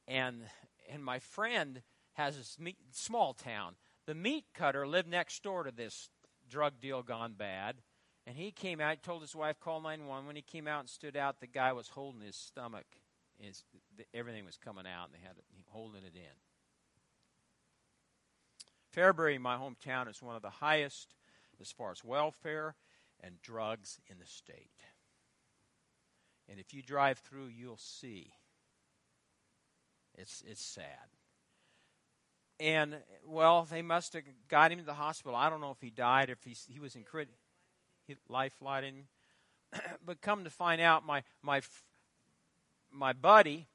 And, 0.06 0.42
and 0.88 1.04
my 1.04 1.18
friend 1.18 1.82
has 2.12 2.38
a 2.38 2.70
small 2.92 3.34
town. 3.34 3.74
The 4.06 4.14
meat 4.14 4.44
cutter 4.54 4.86
lived 4.86 5.08
next 5.08 5.42
door 5.42 5.64
to 5.64 5.72
this 5.72 6.08
drug 6.48 6.74
deal 6.80 7.02
gone 7.02 7.34
bad. 7.36 7.78
And 8.26 8.36
he 8.36 8.50
came 8.50 8.80
out, 8.80 9.02
told 9.02 9.22
his 9.22 9.36
wife, 9.36 9.60
call 9.60 9.80
911. 9.80 10.26
When 10.26 10.36
he 10.36 10.42
came 10.42 10.66
out 10.66 10.80
and 10.80 10.88
stood 10.88 11.16
out, 11.16 11.40
the 11.40 11.46
guy 11.46 11.72
was 11.72 11.88
holding 11.88 12.22
his 12.22 12.36
stomach. 12.36 12.86
His, 13.38 13.64
everything 14.14 14.44
was 14.46 14.56
coming 14.56 14.86
out, 14.86 15.06
and 15.06 15.14
they 15.14 15.26
had 15.26 15.36
it, 15.36 15.44
holding 15.68 16.04
it 16.04 16.14
in. 16.14 16.22
Fairbury, 18.94 19.38
my 19.38 19.56
hometown, 19.56 20.08
is 20.08 20.22
one 20.22 20.36
of 20.36 20.42
the 20.42 20.50
highest 20.50 21.14
as 21.60 21.70
far 21.70 21.90
as 21.90 22.04
welfare 22.04 22.76
and 23.20 23.42
drugs 23.42 23.98
in 24.08 24.18
the 24.18 24.26
state. 24.26 24.70
And 26.48 26.58
if 26.58 26.72
you 26.72 26.82
drive 26.82 27.18
through, 27.18 27.48
you'll 27.48 27.76
see. 27.76 28.32
It's, 30.16 30.42
it's 30.46 30.62
sad. 30.62 30.86
And, 32.60 32.96
well, 33.26 33.66
they 33.68 33.82
must 33.82 34.12
have 34.12 34.22
got 34.48 34.70
him 34.70 34.78
to 34.78 34.84
the 34.84 34.94
hospital. 34.94 35.34
I 35.34 35.50
don't 35.50 35.60
know 35.60 35.72
if 35.72 35.80
he 35.80 35.90
died, 35.90 36.30
if 36.30 36.44
he, 36.44 36.56
he 36.72 36.78
was 36.78 36.94
in 36.94 37.02
crit, 38.06 38.18
life 38.28 38.52
flighting. 38.58 39.06
but 40.04 40.20
come 40.20 40.44
to 40.44 40.50
find 40.50 40.80
out, 40.80 41.06
my, 41.06 41.22
my, 41.42 41.60
my 42.92 43.12
buddy 43.12 43.66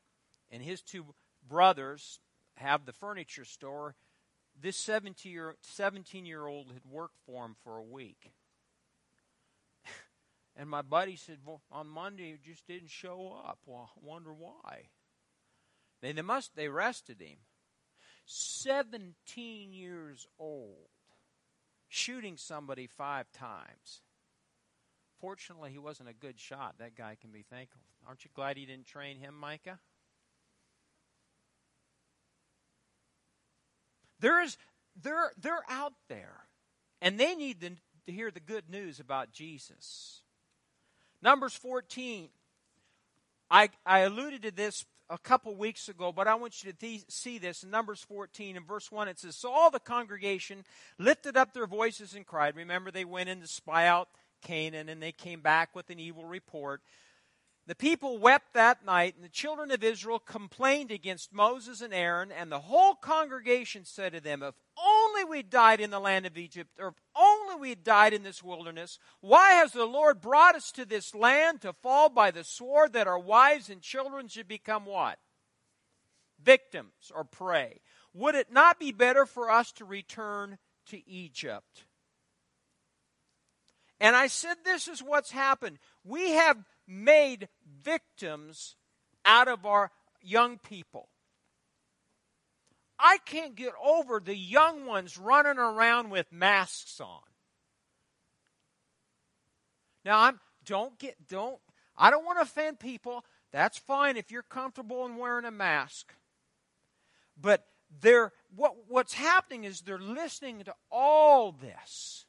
and 0.51 0.63
his 0.63 0.81
two 0.81 1.05
brothers 1.47 2.19
have 2.55 2.85
the 2.85 2.93
furniture 2.93 3.45
store. 3.45 3.95
This 4.59 4.77
17 4.77 5.31
year, 5.31 5.55
17 5.61 6.25
year 6.25 6.45
old 6.45 6.71
had 6.73 6.85
worked 6.89 7.17
for 7.25 7.45
him 7.45 7.55
for 7.63 7.77
a 7.77 7.83
week. 7.83 8.31
and 10.55 10.69
my 10.69 10.81
buddy 10.81 11.15
said, 11.15 11.37
Well, 11.45 11.61
on 11.71 11.87
Monday, 11.87 12.31
he 12.31 12.51
just 12.51 12.67
didn't 12.67 12.89
show 12.89 13.41
up. 13.45 13.59
Well, 13.65 13.89
I 13.95 13.99
wonder 14.05 14.33
why. 14.33 14.89
They, 16.01 16.11
they 16.11 16.21
must, 16.21 16.55
they 16.55 16.67
arrested 16.67 17.21
him. 17.21 17.37
17 18.25 19.73
years 19.73 20.27
old, 20.37 20.89
shooting 21.87 22.37
somebody 22.37 22.85
five 22.85 23.31
times. 23.31 24.01
Fortunately, 25.19 25.71
he 25.71 25.77
wasn't 25.77 26.09
a 26.09 26.13
good 26.13 26.39
shot. 26.39 26.75
That 26.79 26.95
guy 26.95 27.17
can 27.19 27.31
be 27.31 27.43
thankful. 27.49 27.81
Aren't 28.07 28.23
you 28.23 28.31
glad 28.33 28.57
he 28.57 28.65
didn't 28.65 28.85
train 28.85 29.17
him, 29.17 29.35
Micah? 29.37 29.79
There's, 34.19 34.57
they're, 35.01 35.31
they're 35.39 35.63
out 35.69 35.93
there, 36.07 36.45
and 37.01 37.19
they 37.19 37.35
need 37.35 37.61
to, 37.61 37.69
to 38.07 38.11
hear 38.11 38.31
the 38.31 38.39
good 38.39 38.69
news 38.69 38.99
about 38.99 39.31
Jesus. 39.31 40.21
Numbers 41.21 41.53
14. 41.53 42.29
I, 43.51 43.69
I 43.85 43.99
alluded 43.99 44.43
to 44.43 44.51
this 44.51 44.85
a 45.09 45.17
couple 45.17 45.55
weeks 45.55 45.89
ago, 45.89 46.11
but 46.11 46.27
I 46.27 46.35
want 46.35 46.63
you 46.63 46.71
to 46.71 46.77
th- 46.77 47.05
see 47.09 47.39
this 47.39 47.63
in 47.63 47.71
Numbers 47.71 48.01
14 48.01 48.57
and 48.57 48.67
verse 48.67 48.91
1. 48.91 49.07
It 49.07 49.19
says, 49.19 49.35
So 49.35 49.51
all 49.51 49.71
the 49.71 49.79
congregation 49.79 50.63
lifted 50.97 51.35
up 51.35 51.53
their 51.53 51.67
voices 51.67 52.13
and 52.13 52.25
cried. 52.25 52.55
Remember, 52.55 52.91
they 52.91 53.05
went 53.05 53.29
in 53.29 53.41
to 53.41 53.47
spy 53.47 53.87
out 53.87 54.09
Canaan, 54.41 54.89
and 54.89 55.01
they 55.01 55.11
came 55.11 55.41
back 55.41 55.75
with 55.75 55.89
an 55.89 55.99
evil 55.99 56.25
report. 56.25 56.81
The 57.69 57.75
people 57.75 58.17
wept 58.17 58.53
that 58.53 58.83
night, 58.83 59.13
and 59.15 59.23
the 59.23 59.29
children 59.29 59.69
of 59.69 59.83
Israel 59.83 60.17
complained 60.17 60.89
against 60.89 61.31
Moses 61.31 61.81
and 61.81 61.93
Aaron, 61.93 62.31
and 62.31 62.51
the 62.51 62.61
whole 62.61 62.95
congregation 62.95 63.85
said 63.85 64.13
to 64.13 64.19
them, 64.19 64.41
If 64.41 64.55
only 64.83 65.23
we 65.23 65.43
died 65.43 65.79
in 65.79 65.91
the 65.91 65.99
land 65.99 66.25
of 66.25 66.35
Egypt, 66.35 66.71
or 66.79 66.87
if 66.87 66.95
only 67.15 67.55
we 67.57 67.75
died 67.75 68.13
in 68.13 68.23
this 68.23 68.41
wilderness, 68.41 68.97
why 69.21 69.51
has 69.51 69.71
the 69.71 69.85
Lord 69.85 70.19
brought 70.19 70.55
us 70.55 70.71
to 70.71 70.83
this 70.85 71.13
land 71.13 71.61
to 71.61 71.73
fall 71.73 72.09
by 72.09 72.31
the 72.31 72.43
sword 72.43 72.93
that 72.93 73.07
our 73.07 73.19
wives 73.19 73.69
and 73.69 73.83
children 73.83 74.27
should 74.27 74.47
become 74.47 74.85
what? 74.85 75.19
Victims 76.41 77.11
or 77.13 77.23
prey. 77.23 77.81
Would 78.15 78.33
it 78.33 78.51
not 78.51 78.79
be 78.79 78.91
better 78.91 79.27
for 79.27 79.51
us 79.51 79.71
to 79.73 79.85
return 79.85 80.57
to 80.87 81.07
Egypt? 81.07 81.83
And 83.99 84.15
I 84.15 84.27
said, 84.27 84.57
This 84.63 84.87
is 84.87 85.01
what's 85.01 85.31
happened. 85.31 85.79
We 86.03 86.31
have 86.31 86.57
made 86.87 87.49
victims 87.83 88.75
out 89.25 89.47
of 89.47 89.65
our 89.65 89.91
young 90.21 90.57
people. 90.57 91.09
I 92.99 93.17
can't 93.25 93.55
get 93.55 93.73
over 93.83 94.19
the 94.19 94.35
young 94.35 94.85
ones 94.85 95.17
running 95.17 95.57
around 95.57 96.09
with 96.09 96.31
masks 96.31 96.99
on. 96.99 97.21
Now 100.03 100.19
I'm 100.19 100.39
don't 100.65 100.97
get 100.99 101.15
don't 101.27 101.59
I 101.97 102.09
don't 102.09 102.25
want 102.25 102.39
to 102.39 102.43
offend 102.43 102.79
people. 102.79 103.23
That's 103.51 103.77
fine 103.77 104.17
if 104.17 104.31
you're 104.31 104.43
comfortable 104.43 105.05
in 105.05 105.17
wearing 105.17 105.45
a 105.45 105.51
mask. 105.51 106.13
But 107.39 107.65
they're 108.01 108.33
what 108.55 108.75
what's 108.87 109.13
happening 109.13 109.63
is 109.63 109.81
they're 109.81 109.97
listening 109.97 110.63
to 110.63 110.73
all 110.91 111.51
this 111.51 112.25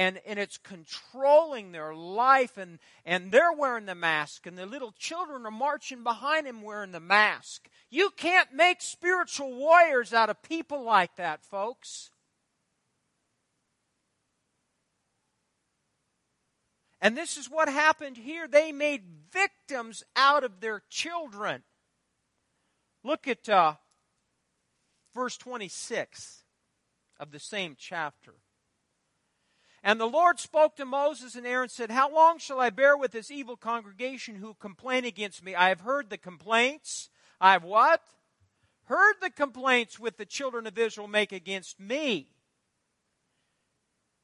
and, 0.00 0.18
and 0.24 0.38
it's 0.38 0.56
controlling 0.56 1.72
their 1.72 1.94
life 1.94 2.56
and, 2.56 2.78
and 3.04 3.30
they're 3.30 3.52
wearing 3.52 3.84
the 3.84 3.94
mask 3.94 4.46
and 4.46 4.56
the 4.56 4.64
little 4.64 4.94
children 4.98 5.44
are 5.44 5.50
marching 5.50 6.02
behind 6.02 6.46
him 6.46 6.62
wearing 6.62 6.92
the 6.92 7.00
mask. 7.00 7.68
You 7.90 8.08
can't 8.16 8.54
make 8.54 8.80
spiritual 8.80 9.54
warriors 9.54 10.14
out 10.14 10.30
of 10.30 10.42
people 10.42 10.82
like 10.82 11.16
that, 11.16 11.44
folks. 11.44 12.12
And 17.02 17.14
this 17.14 17.36
is 17.36 17.50
what 17.50 17.68
happened 17.68 18.16
here. 18.16 18.48
They 18.48 18.72
made 18.72 19.02
victims 19.30 20.02
out 20.16 20.44
of 20.44 20.60
their 20.60 20.80
children. 20.88 21.62
Look 23.04 23.28
at 23.28 23.46
uh, 23.50 23.74
verse 25.14 25.36
26 25.36 26.42
of 27.18 27.32
the 27.32 27.38
same 27.38 27.76
chapter. 27.78 28.32
And 29.82 29.98
the 29.98 30.06
Lord 30.06 30.38
spoke 30.38 30.76
to 30.76 30.84
Moses 30.84 31.34
and 31.34 31.46
Aaron 31.46 31.70
said, 31.70 31.90
How 31.90 32.12
long 32.12 32.38
shall 32.38 32.60
I 32.60 32.70
bear 32.70 32.96
with 32.96 33.12
this 33.12 33.30
evil 33.30 33.56
congregation 33.56 34.36
who 34.36 34.54
complain 34.54 35.04
against 35.04 35.42
me? 35.42 35.54
I 35.54 35.70
have 35.70 35.80
heard 35.80 36.10
the 36.10 36.18
complaints. 36.18 37.08
I 37.40 37.52
have 37.52 37.64
what? 37.64 38.02
Heard 38.84 39.14
the 39.22 39.30
complaints 39.30 39.98
which 39.98 40.16
the 40.16 40.26
children 40.26 40.66
of 40.66 40.76
Israel 40.76 41.08
make 41.08 41.32
against 41.32 41.80
me. 41.80 42.32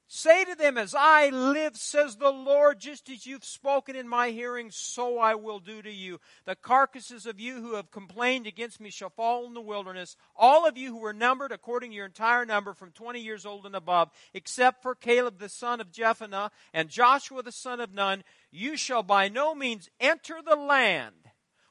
Say 0.08 0.44
to 0.44 0.54
them, 0.54 0.78
As 0.78 0.94
I 0.94 1.30
live, 1.30 1.76
says 1.76 2.16
the 2.16 2.30
Lord, 2.30 2.78
just 2.78 3.10
as 3.10 3.26
you've 3.26 3.44
spoken 3.44 3.96
in 3.96 4.08
my 4.08 4.30
hearing, 4.30 4.70
so 4.70 5.18
I 5.18 5.34
will 5.34 5.58
do 5.58 5.82
to 5.82 5.90
you. 5.90 6.20
The 6.44 6.54
carcasses 6.54 7.26
of 7.26 7.40
you 7.40 7.60
who 7.60 7.74
have 7.74 7.90
complained 7.90 8.46
against 8.46 8.80
me 8.80 8.90
shall 8.90 9.10
fall 9.10 9.46
in 9.46 9.54
the 9.54 9.60
wilderness. 9.60 10.16
All 10.36 10.64
of 10.64 10.78
you 10.78 10.92
who 10.92 11.00
were 11.00 11.12
numbered 11.12 11.50
according 11.50 11.90
to 11.90 11.96
your 11.96 12.06
entire 12.06 12.46
number 12.46 12.72
from 12.72 12.92
20 12.92 13.20
years 13.20 13.44
old 13.44 13.66
and 13.66 13.74
above, 13.74 14.10
except 14.32 14.80
for 14.80 14.94
Caleb 14.94 15.40
the 15.40 15.48
son 15.48 15.80
of 15.80 15.90
Jephunneh 15.90 16.50
and 16.72 16.88
Joshua 16.88 17.42
the 17.42 17.50
son 17.50 17.80
of 17.80 17.92
Nun, 17.92 18.22
you 18.52 18.76
shall 18.76 19.02
by 19.02 19.28
no 19.28 19.56
means 19.56 19.90
enter 19.98 20.36
the 20.40 20.56
land 20.56 21.14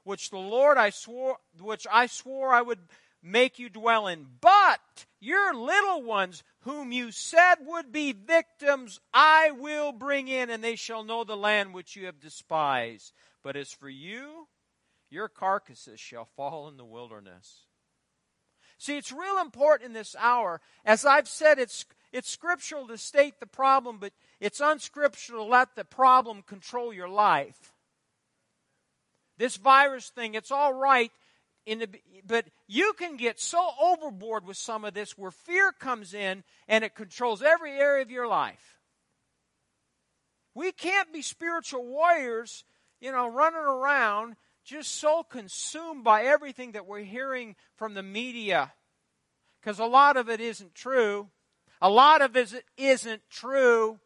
which 0.03 0.29
the 0.29 0.37
Lord 0.37 0.77
I 0.77 0.91
swore, 0.91 1.37
which 1.59 1.87
I 1.91 2.05
swore 2.05 2.53
I 2.53 2.61
would 2.61 2.79
make 3.25 3.57
you 3.57 3.69
dwell 3.69 4.07
in. 4.07 4.27
But 4.39 5.05
your 5.19 5.53
little 5.53 6.03
ones, 6.03 6.43
whom 6.61 6.91
you 6.91 7.11
said 7.11 7.55
would 7.61 7.91
be 7.91 8.13
victims, 8.13 8.99
I 9.13 9.51
will 9.51 9.91
bring 9.91 10.27
in, 10.27 10.49
and 10.49 10.63
they 10.63 10.75
shall 10.75 11.03
know 11.03 11.23
the 11.23 11.35
land 11.35 11.73
which 11.73 11.95
you 11.95 12.05
have 12.05 12.19
despised. 12.19 13.11
But 13.43 13.55
as 13.55 13.71
for 13.71 13.89
you, 13.89 14.47
your 15.09 15.27
carcasses 15.27 15.99
shall 15.99 16.25
fall 16.25 16.67
in 16.67 16.77
the 16.77 16.85
wilderness. 16.85 17.63
See, 18.77 18.97
it's 18.97 19.11
real 19.11 19.39
important 19.39 19.87
in 19.87 19.93
this 19.93 20.15
hour. 20.19 20.61
As 20.83 21.05
I've 21.05 21.27
said, 21.27 21.57
it's, 21.57 21.85
it's 22.11 22.29
scriptural 22.29 22.87
to 22.87 22.97
state 22.97 23.39
the 23.39 23.47
problem, 23.47 23.97
but 23.99 24.13
it's 24.39 24.59
unscriptural 24.59 25.45
to 25.45 25.49
let 25.49 25.75
the 25.75 25.85
problem 25.85 26.43
control 26.43 26.93
your 26.93 27.09
life. 27.09 27.71
This 29.37 29.57
virus 29.57 30.09
thing, 30.09 30.33
it's 30.33 30.51
all 30.51 30.73
right 30.73 31.11
in 31.65 31.79
the, 31.79 31.89
but 32.25 32.45
you 32.67 32.93
can 32.97 33.17
get 33.17 33.39
so 33.39 33.69
overboard 33.81 34.45
with 34.45 34.57
some 34.57 34.85
of 34.85 34.93
this 34.93 35.17
where 35.17 35.31
fear 35.31 35.71
comes 35.71 36.13
in 36.13 36.43
and 36.67 36.83
it 36.83 36.95
controls 36.95 37.41
every 37.41 37.73
area 37.73 38.03
of 38.03 38.11
your 38.11 38.27
life. 38.27 38.79
We 40.53 40.71
can't 40.71 41.11
be 41.11 41.21
spiritual 41.21 41.85
warriors, 41.85 42.63
you 43.01 43.11
know, 43.11 43.27
running 43.27 43.59
around 43.59 44.35
just 44.63 44.95
so 44.95 45.23
consumed 45.23 46.03
by 46.03 46.23
everything 46.23 46.71
that 46.73 46.87
we're 46.87 47.03
hearing 47.03 47.55
from 47.75 47.93
the 47.93 48.03
media 48.03 48.73
because 49.59 49.79
a 49.79 49.85
lot 49.85 50.15
of 50.15 50.29
it 50.29 50.39
isn't 50.39 50.75
true. 50.75 51.29
A 51.81 51.89
lot 51.89 52.21
of 52.21 52.37
it 52.37 52.53
isn't 52.77 53.21
true. 53.29 53.99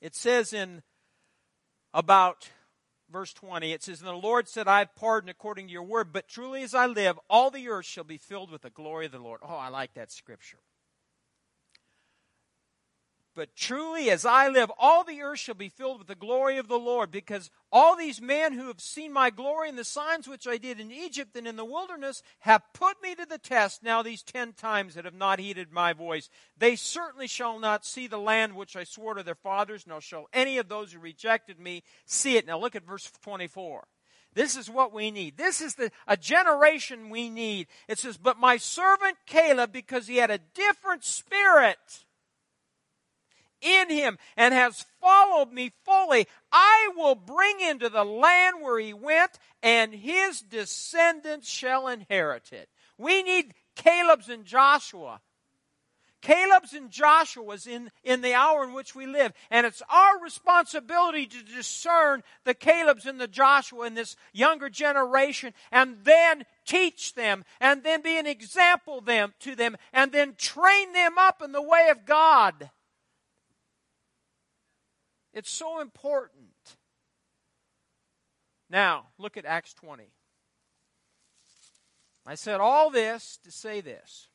It 0.00 0.14
says 0.14 0.52
in 0.52 0.82
about 1.94 2.50
verse 3.10 3.32
20. 3.32 3.72
It 3.72 3.82
says, 3.82 4.00
And 4.00 4.08
the 4.08 4.12
Lord 4.12 4.48
said, 4.48 4.66
I 4.68 4.80
have 4.80 4.96
pardoned 4.96 5.30
according 5.30 5.66
to 5.66 5.72
your 5.72 5.82
word, 5.82 6.12
but 6.12 6.28
truly 6.28 6.62
as 6.62 6.74
I 6.74 6.86
live, 6.86 7.18
all 7.28 7.50
the 7.50 7.68
earth 7.68 7.86
shall 7.86 8.04
be 8.04 8.18
filled 8.18 8.50
with 8.50 8.62
the 8.62 8.70
glory 8.70 9.06
of 9.06 9.12
the 9.12 9.18
Lord. 9.18 9.40
Oh, 9.42 9.54
I 9.54 9.68
like 9.68 9.94
that 9.94 10.10
scripture. 10.10 10.58
But 13.34 13.56
truly, 13.56 14.10
as 14.10 14.26
I 14.26 14.48
live, 14.48 14.70
all 14.78 15.04
the 15.04 15.22
earth 15.22 15.38
shall 15.38 15.54
be 15.54 15.70
filled 15.70 15.98
with 15.98 16.06
the 16.06 16.14
glory 16.14 16.58
of 16.58 16.68
the 16.68 16.78
Lord, 16.78 17.10
because 17.10 17.50
all 17.70 17.96
these 17.96 18.20
men 18.20 18.52
who 18.52 18.66
have 18.66 18.80
seen 18.80 19.10
my 19.10 19.30
glory 19.30 19.70
and 19.70 19.78
the 19.78 19.84
signs 19.84 20.28
which 20.28 20.46
I 20.46 20.58
did 20.58 20.78
in 20.78 20.92
Egypt 20.92 21.34
and 21.34 21.46
in 21.46 21.56
the 21.56 21.64
wilderness 21.64 22.22
have 22.40 22.62
put 22.74 23.02
me 23.02 23.14
to 23.14 23.24
the 23.24 23.38
test 23.38 23.82
now 23.82 24.02
these 24.02 24.22
ten 24.22 24.52
times 24.52 24.94
that 24.94 25.06
have 25.06 25.14
not 25.14 25.38
heeded 25.38 25.72
my 25.72 25.94
voice. 25.94 26.28
They 26.58 26.76
certainly 26.76 27.26
shall 27.26 27.58
not 27.58 27.86
see 27.86 28.06
the 28.06 28.18
land 28.18 28.54
which 28.54 28.76
I 28.76 28.84
swore 28.84 29.14
to 29.14 29.22
their 29.22 29.34
fathers, 29.34 29.86
nor 29.86 30.02
shall 30.02 30.28
any 30.34 30.58
of 30.58 30.68
those 30.68 30.92
who 30.92 30.98
rejected 30.98 31.58
me 31.58 31.84
see 32.04 32.36
it. 32.36 32.46
Now 32.46 32.58
look 32.58 32.76
at 32.76 32.86
verse 32.86 33.10
24. 33.22 33.84
This 34.34 34.56
is 34.56 34.70
what 34.70 34.92
we 34.92 35.10
need. 35.10 35.36
This 35.36 35.60
is 35.60 35.74
the, 35.74 35.90
a 36.06 36.16
generation 36.16 37.10
we 37.10 37.28
need. 37.28 37.66
It 37.88 37.98
says, 37.98 38.16
But 38.16 38.38
my 38.38 38.56
servant 38.56 39.16
Caleb, 39.26 39.72
because 39.72 40.06
he 40.06 40.16
had 40.16 40.30
a 40.30 40.38
different 40.38 41.04
spirit, 41.04 42.04
in 43.62 43.90
him 43.90 44.18
and 44.36 44.52
has 44.52 44.84
followed 45.00 45.52
me 45.52 45.72
fully, 45.84 46.26
I 46.50 46.90
will 46.96 47.14
bring 47.14 47.60
into 47.60 47.88
the 47.88 48.04
land 48.04 48.56
where 48.60 48.78
he 48.78 48.92
went, 48.92 49.38
and 49.62 49.94
his 49.94 50.40
descendants 50.40 51.48
shall 51.48 51.88
inherit 51.88 52.52
it. 52.52 52.68
We 52.98 53.22
need 53.22 53.54
Caleb's 53.74 54.28
and 54.28 54.44
Joshua. 54.44 55.20
Caleb's 56.22 56.72
and 56.72 56.88
Joshua's 56.88 57.66
in, 57.66 57.90
in 58.04 58.22
the 58.22 58.32
hour 58.32 58.62
in 58.62 58.72
which 58.72 58.94
we 58.94 59.06
live. 59.06 59.32
And 59.50 59.66
it's 59.66 59.82
our 59.90 60.22
responsibility 60.22 61.26
to 61.26 61.42
discern 61.42 62.22
the 62.44 62.54
Caleb's 62.54 63.06
and 63.06 63.20
the 63.20 63.28
Joshua 63.28 63.86
in 63.86 63.94
this 63.94 64.16
younger 64.32 64.70
generation 64.70 65.52
and 65.70 65.98
then 66.04 66.44
teach 66.64 67.14
them 67.14 67.44
and 67.60 67.82
then 67.82 68.02
be 68.02 68.18
an 68.18 68.26
example 68.26 69.00
them, 69.00 69.34
to 69.40 69.56
them 69.56 69.76
and 69.92 70.12
then 70.12 70.34
train 70.38 70.92
them 70.92 71.18
up 71.18 71.42
in 71.42 71.50
the 71.52 71.60
way 71.60 71.88
of 71.90 72.06
God. 72.06 72.70
It's 75.32 75.50
so 75.50 75.80
important. 75.80 76.76
Now, 78.68 79.06
look 79.18 79.36
at 79.36 79.44
Acts 79.44 79.74
20. 79.74 80.04
I 82.24 82.34
said 82.34 82.60
all 82.60 82.90
this 82.90 83.38
to 83.44 83.50
say 83.50 83.80
this. 83.80 84.28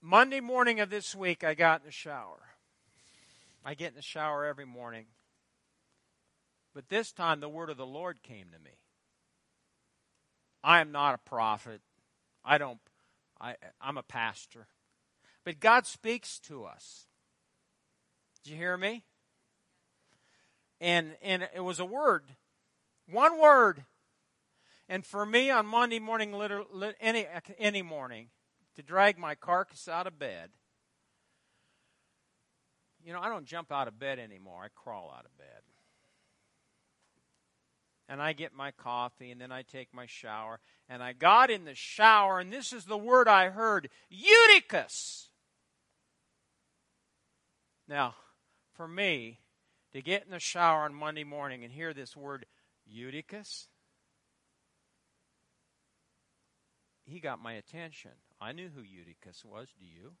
Monday 0.00 0.40
morning 0.40 0.80
of 0.80 0.90
this 0.90 1.14
week, 1.14 1.44
I 1.44 1.54
got 1.54 1.80
in 1.80 1.86
the 1.86 1.92
shower. 1.92 2.40
I 3.64 3.72
get 3.74 3.88
in 3.88 3.94
the 3.94 4.02
shower 4.02 4.44
every 4.44 4.66
morning. 4.66 5.06
But 6.74 6.88
this 6.88 7.10
time, 7.10 7.40
the 7.40 7.48
word 7.48 7.70
of 7.70 7.78
the 7.78 7.86
Lord 7.86 8.22
came 8.22 8.48
to 8.52 8.58
me. 8.58 8.76
I 10.62 10.80
am 10.80 10.92
not 10.92 11.14
a 11.14 11.18
prophet. 11.18 11.80
I 12.44 12.58
don't, 12.58 12.80
I, 13.44 13.56
I'm 13.80 13.98
a 13.98 14.02
pastor. 14.02 14.66
But 15.44 15.60
God 15.60 15.86
speaks 15.86 16.38
to 16.40 16.64
us. 16.64 17.06
Did 18.42 18.52
you 18.52 18.56
hear 18.56 18.76
me? 18.76 19.04
and 20.84 21.16
and 21.22 21.48
it 21.54 21.60
was 21.64 21.80
a 21.80 21.84
word, 21.84 22.24
one 23.10 23.40
word. 23.40 23.84
And 24.86 25.06
for 25.06 25.24
me 25.24 25.48
on 25.48 25.64
Monday 25.64 25.98
morning, 25.98 26.32
literally, 26.32 26.92
any 27.00 27.26
any 27.58 27.80
morning, 27.80 28.28
to 28.76 28.82
drag 28.82 29.18
my 29.18 29.34
carcass 29.34 29.88
out 29.88 30.06
of 30.06 30.18
bed. 30.18 30.50
You 33.02 33.14
know, 33.14 33.20
I 33.20 33.30
don't 33.30 33.46
jump 33.46 33.72
out 33.72 33.88
of 33.88 33.98
bed 33.98 34.18
anymore. 34.18 34.62
I 34.62 34.68
crawl 34.74 35.12
out 35.16 35.24
of 35.24 35.36
bed. 35.38 35.62
And 38.08 38.20
I 38.20 38.34
get 38.34 38.52
my 38.52 38.70
coffee, 38.70 39.30
and 39.30 39.40
then 39.40 39.50
I 39.50 39.62
take 39.62 39.94
my 39.94 40.06
shower. 40.06 40.60
And 40.88 41.02
I 41.02 41.12
got 41.12 41.50
in 41.50 41.64
the 41.64 41.74
shower, 41.74 42.38
and 42.38 42.52
this 42.52 42.72
is 42.72 42.84
the 42.84 42.98
word 42.98 43.28
I 43.28 43.48
heard 43.48 43.88
Eutychus. 44.10 45.28
Now, 47.88 48.14
for 48.74 48.86
me, 48.86 49.38
to 49.92 50.02
get 50.02 50.24
in 50.24 50.30
the 50.30 50.40
shower 50.40 50.82
on 50.82 50.94
Monday 50.94 51.24
morning 51.24 51.64
and 51.64 51.72
hear 51.72 51.94
this 51.94 52.16
word 52.16 52.46
Eutychus, 52.86 53.68
he 57.06 57.20
got 57.20 57.42
my 57.42 57.52
attention. 57.52 58.10
I 58.40 58.52
knew 58.52 58.68
who 58.74 58.82
Eutychus 58.82 59.44
was. 59.44 59.68
Do 59.78 59.86
you? 59.86 60.12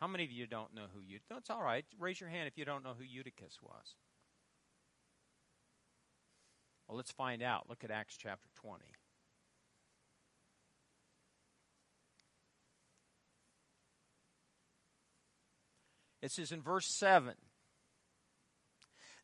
How 0.00 0.06
many 0.06 0.24
of 0.24 0.30
you 0.30 0.46
don't 0.46 0.74
know 0.74 0.86
who 0.92 1.00
Eutychus? 1.00 1.26
That's 1.30 1.50
all 1.50 1.62
right. 1.62 1.84
Raise 1.98 2.20
your 2.20 2.30
hand 2.30 2.46
if 2.46 2.58
you 2.58 2.64
don't 2.64 2.84
know 2.84 2.94
who 2.96 3.04
Eutychus 3.04 3.58
was. 3.62 3.94
Well, 6.86 6.96
let's 6.96 7.12
find 7.12 7.42
out. 7.42 7.68
Look 7.68 7.84
at 7.84 7.90
Acts 7.90 8.16
chapter 8.16 8.48
20. 8.56 8.84
It 16.22 16.32
says 16.32 16.50
in 16.50 16.62
verse 16.62 16.86
7 16.86 17.34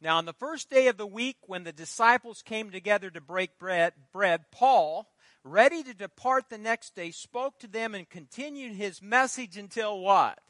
now, 0.03 0.19
on 0.19 0.25
the 0.25 0.33
first 0.33 0.69
day 0.69 0.89
of 0.89 0.97
the 0.97 1.07
week, 1.07 1.37
when 1.47 1.63
the 1.63 1.73
disciples 1.73 2.43
came 2.43 2.73
together 2.73 3.09
to 3.09 3.21
break 3.21 3.57
bread, 3.57 3.93
bread, 4.13 4.47
Paul, 4.51 5.09
ready 5.45 5.85
to 5.85 5.95
depart 5.95 6.51
the 6.51 6.59
next 6.59 6.97
day, 6.97 7.13
spoke 7.13 7.61
to 7.61 7.69
them 7.69 7.95
and 7.95 8.11
continued 8.11 8.73
his 8.73 9.01
message 9.01 9.57
until 9.57 10.01
what? 10.01 10.41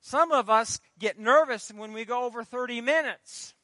Some 0.00 0.30
of 0.30 0.48
us 0.48 0.78
get 1.00 1.18
nervous 1.18 1.72
when 1.74 1.92
we 1.92 2.04
go 2.04 2.22
over 2.22 2.44
30 2.44 2.80
minutes. 2.80 3.54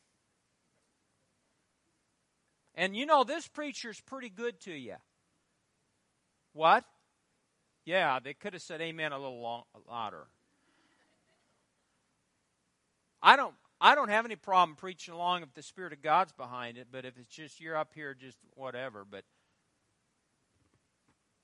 And 2.74 2.96
you 2.96 3.06
know, 3.06 3.24
this 3.24 3.48
preacher's 3.48 4.00
pretty 4.00 4.28
good 4.28 4.60
to 4.60 4.72
you. 4.72 4.96
What? 6.52 6.84
Yeah, 7.84 8.18
they 8.22 8.34
could 8.34 8.52
have 8.52 8.62
said 8.62 8.80
amen 8.80 9.12
a 9.12 9.18
little 9.18 9.40
long, 9.40 9.62
louder. 9.88 10.26
I 13.22 13.36
don't 13.36 13.54
I 13.80 13.94
don't 13.94 14.10
have 14.10 14.24
any 14.24 14.36
problem 14.36 14.76
preaching 14.76 15.14
along 15.14 15.42
if 15.42 15.54
the 15.54 15.62
Spirit 15.62 15.92
of 15.92 16.02
God's 16.02 16.32
behind 16.32 16.76
it, 16.76 16.88
but 16.92 17.04
if 17.04 17.16
it's 17.18 17.34
just 17.34 17.60
you're 17.60 17.76
up 17.76 17.92
here, 17.94 18.14
just 18.14 18.36
whatever. 18.54 19.06
But 19.10 19.24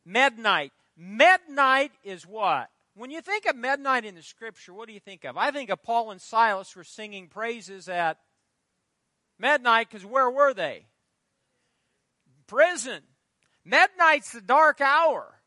midnight. 0.04 0.72
Midnight 0.96 1.92
is 2.04 2.26
what? 2.26 2.68
When 2.94 3.10
you 3.10 3.20
think 3.20 3.46
of 3.46 3.56
midnight 3.56 4.04
in 4.04 4.14
the 4.14 4.22
scripture, 4.22 4.72
what 4.72 4.86
do 4.88 4.94
you 4.94 5.00
think 5.00 5.24
of? 5.24 5.36
I 5.36 5.50
think 5.50 5.68
of 5.68 5.82
Paul 5.82 6.10
and 6.10 6.20
Silas 6.20 6.74
were 6.74 6.84
singing 6.84 7.28
praises 7.28 7.88
at 7.88 8.18
midnight 9.38 9.88
because 9.90 10.06
where 10.06 10.30
were 10.30 10.54
they? 10.54 10.86
Prison. 12.47 13.03
Midnight's 13.64 14.32
the 14.32 14.40
dark 14.40 14.80
hour. 14.80 15.40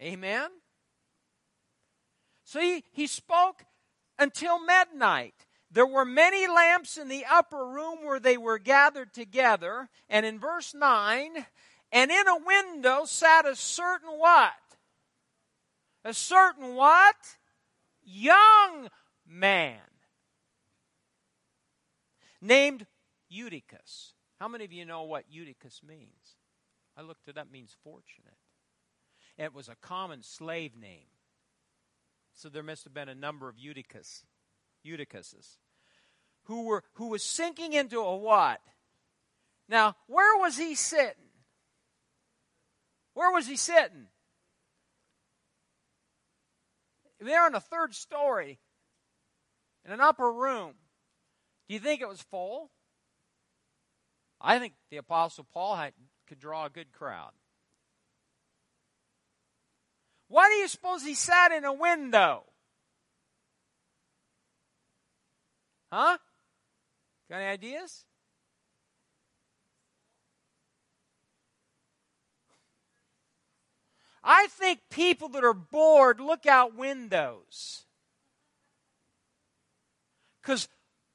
Amen? 0.00 0.50
So 2.44 2.60
he, 2.60 2.84
he 2.92 3.06
spoke 3.06 3.64
until 4.18 4.64
midnight. 4.64 5.34
There 5.70 5.86
were 5.86 6.04
many 6.04 6.46
lamps 6.46 6.96
in 6.96 7.08
the 7.08 7.24
upper 7.30 7.66
room 7.66 8.04
where 8.04 8.20
they 8.20 8.36
were 8.36 8.58
gathered 8.58 9.12
together. 9.12 9.88
And 10.08 10.24
in 10.24 10.38
verse 10.38 10.74
9, 10.74 11.46
and 11.92 12.10
in 12.10 12.28
a 12.28 12.38
window 12.38 13.04
sat 13.04 13.46
a 13.46 13.56
certain 13.56 14.10
what? 14.10 14.52
A 16.04 16.14
certain 16.14 16.74
what? 16.74 17.16
Young 18.04 18.88
man. 19.26 19.80
Named 22.40 22.86
Eutychus. 23.28 24.15
How 24.38 24.48
many 24.48 24.64
of 24.64 24.72
you 24.72 24.84
know 24.84 25.02
what 25.02 25.24
Eutychus 25.30 25.80
means? 25.86 26.36
I 26.96 27.02
looked 27.02 27.28
it 27.28 27.38
up, 27.38 27.50
means 27.50 27.74
fortunate. 27.82 28.36
It 29.38 29.54
was 29.54 29.68
a 29.68 29.76
common 29.76 30.22
slave 30.22 30.76
name. 30.76 31.08
So 32.34 32.48
there 32.48 32.62
must 32.62 32.84
have 32.84 32.94
been 32.94 33.08
a 33.08 33.14
number 33.14 33.48
of 33.48 33.58
Eutychus, 33.58 34.24
Eutychuses, 34.86 35.56
who 36.44 36.64
were 36.64 36.84
who 36.94 37.08
was 37.08 37.22
sinking 37.22 37.72
into 37.72 37.98
a 37.98 38.16
what? 38.16 38.60
Now, 39.68 39.96
where 40.06 40.38
was 40.38 40.56
he 40.56 40.74
sitting? 40.74 41.30
Where 43.14 43.32
was 43.32 43.46
he 43.46 43.56
sitting? 43.56 44.08
They're 47.20 47.46
on 47.46 47.52
the 47.52 47.60
third 47.60 47.94
story 47.94 48.58
in 49.84 49.92
an 49.92 50.00
upper 50.00 50.30
room. 50.30 50.74
Do 51.68 51.74
you 51.74 51.80
think 51.80 52.02
it 52.02 52.08
was 52.08 52.20
full? 52.20 52.70
I 54.46 54.60
think 54.60 54.74
the 54.90 54.98
Apostle 54.98 55.44
Paul 55.52 55.74
had, 55.74 55.92
could 56.28 56.38
draw 56.38 56.66
a 56.66 56.70
good 56.70 56.92
crowd. 56.92 57.32
Why 60.28 60.48
do 60.48 60.54
you 60.54 60.68
suppose 60.68 61.02
he 61.02 61.14
sat 61.14 61.50
in 61.50 61.64
a 61.64 61.72
window? 61.72 62.44
Huh? 65.92 66.18
Got 67.28 67.36
any 67.38 67.46
ideas? 67.46 68.04
I 74.22 74.46
think 74.46 74.78
people 74.90 75.28
that 75.30 75.42
are 75.42 75.54
bored 75.54 76.20
look 76.20 76.46
out 76.46 76.76
windows. 76.76 77.84
Because, 80.40 80.68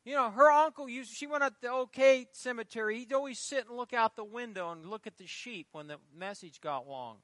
you 0.03 0.15
know, 0.15 0.31
her 0.31 0.49
uncle, 0.49 0.89
used, 0.89 1.13
she 1.13 1.27
went 1.27 1.43
up 1.43 1.53
the 1.61 1.71
OK 1.71 2.27
cemetery. 2.31 2.99
He'd 2.99 3.13
always 3.13 3.39
sit 3.39 3.67
and 3.67 3.77
look 3.77 3.93
out 3.93 4.15
the 4.15 4.23
window 4.23 4.71
and 4.71 4.85
look 4.85 5.05
at 5.05 5.17
the 5.17 5.27
sheep 5.27 5.67
when 5.71 5.87
the 5.87 5.97
message 6.17 6.59
got 6.59 6.87
long. 6.87 7.17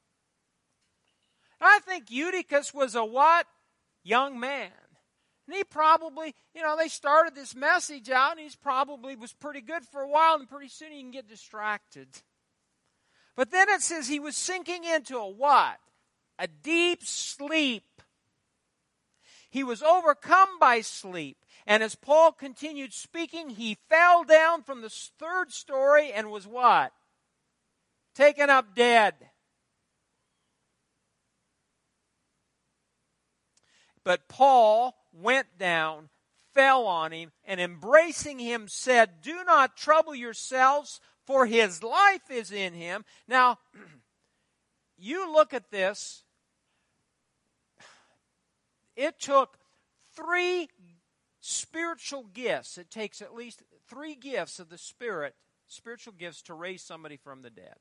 I 1.60 1.80
think 1.80 2.12
Eutychus 2.12 2.74
was 2.74 2.94
a 2.94 3.04
what? 3.04 3.48
Young 4.04 4.40
man. 4.40 4.72
And 5.48 5.56
he 5.56 5.64
probably, 5.64 6.36
you 6.54 6.62
know, 6.62 6.76
they 6.78 6.90
started 6.90 7.34
this 7.34 7.56
message 7.56 8.10
out 8.10 8.32
and 8.32 8.42
he's 8.42 8.56
probably 8.56 9.16
was 9.16 9.34
pretty 9.34 9.62
good 9.62 9.84
for 9.86 10.02
a 10.02 10.10
while 10.10 10.36
and 10.36 10.48
pretty 10.48 10.68
soon 10.68 10.92
he 10.92 11.02
can 11.02 11.12
get 11.12 11.28
distracted. 11.28 12.10
But 13.36 13.52
then 13.52 13.70
it 13.70 13.82
says 13.82 14.08
he 14.08 14.20
was 14.20 14.36
sinking 14.36 14.84
into 14.84 15.18
a 15.18 15.30
what? 15.30 15.78
A 16.38 16.48
deep 16.48 17.04
sleep. 17.04 17.84
He 19.50 19.64
was 19.64 19.82
overcome 19.82 20.60
by 20.60 20.82
sleep. 20.82 21.38
And 21.68 21.84
as 21.84 21.96
Paul 21.96 22.32
continued 22.32 22.94
speaking, 22.94 23.50
he 23.50 23.78
fell 23.90 24.24
down 24.24 24.64
from 24.64 24.82
the 24.82 24.90
third 24.90 25.52
story 25.52 26.14
and 26.14 26.32
was 26.32 26.48
what? 26.48 26.94
Taken 28.16 28.50
up 28.50 28.74
dead. 28.74 29.16
But 34.06 34.30
Paul 34.30 34.96
went 35.12 35.58
down, 35.60 36.08
fell 36.54 36.88
on 36.88 37.12
him, 37.12 37.34
and 37.44 37.60
embracing 37.60 38.40
him 38.40 38.70
said, 38.70 39.22
Do 39.22 39.44
not 39.44 39.76
trouble 39.76 40.16
yourselves, 40.16 41.02
for 41.26 41.46
his 41.46 41.84
life 41.84 42.32
is 42.32 42.54
in 42.54 42.74
him. 42.74 43.04
Now, 43.28 43.60
you 44.98 45.30
look 45.30 45.54
at 45.54 45.70
this. 45.70 46.24
It 48.96 49.20
took 49.20 49.58
three 50.16 50.70
spiritual 51.48 52.26
gifts. 52.34 52.78
It 52.78 52.92
takes 52.92 53.22
at 53.22 53.34
least 53.34 53.64
three 53.88 54.16
gifts 54.16 54.60
of 54.60 54.68
the 54.70 54.78
Spirit, 54.78 55.34
spiritual 55.66 56.14
gifts, 56.18 56.42
to 56.44 56.54
raise 56.54 56.84
somebody 56.84 57.16
from 57.16 57.42
the 57.42 57.50
dead. 57.50 57.76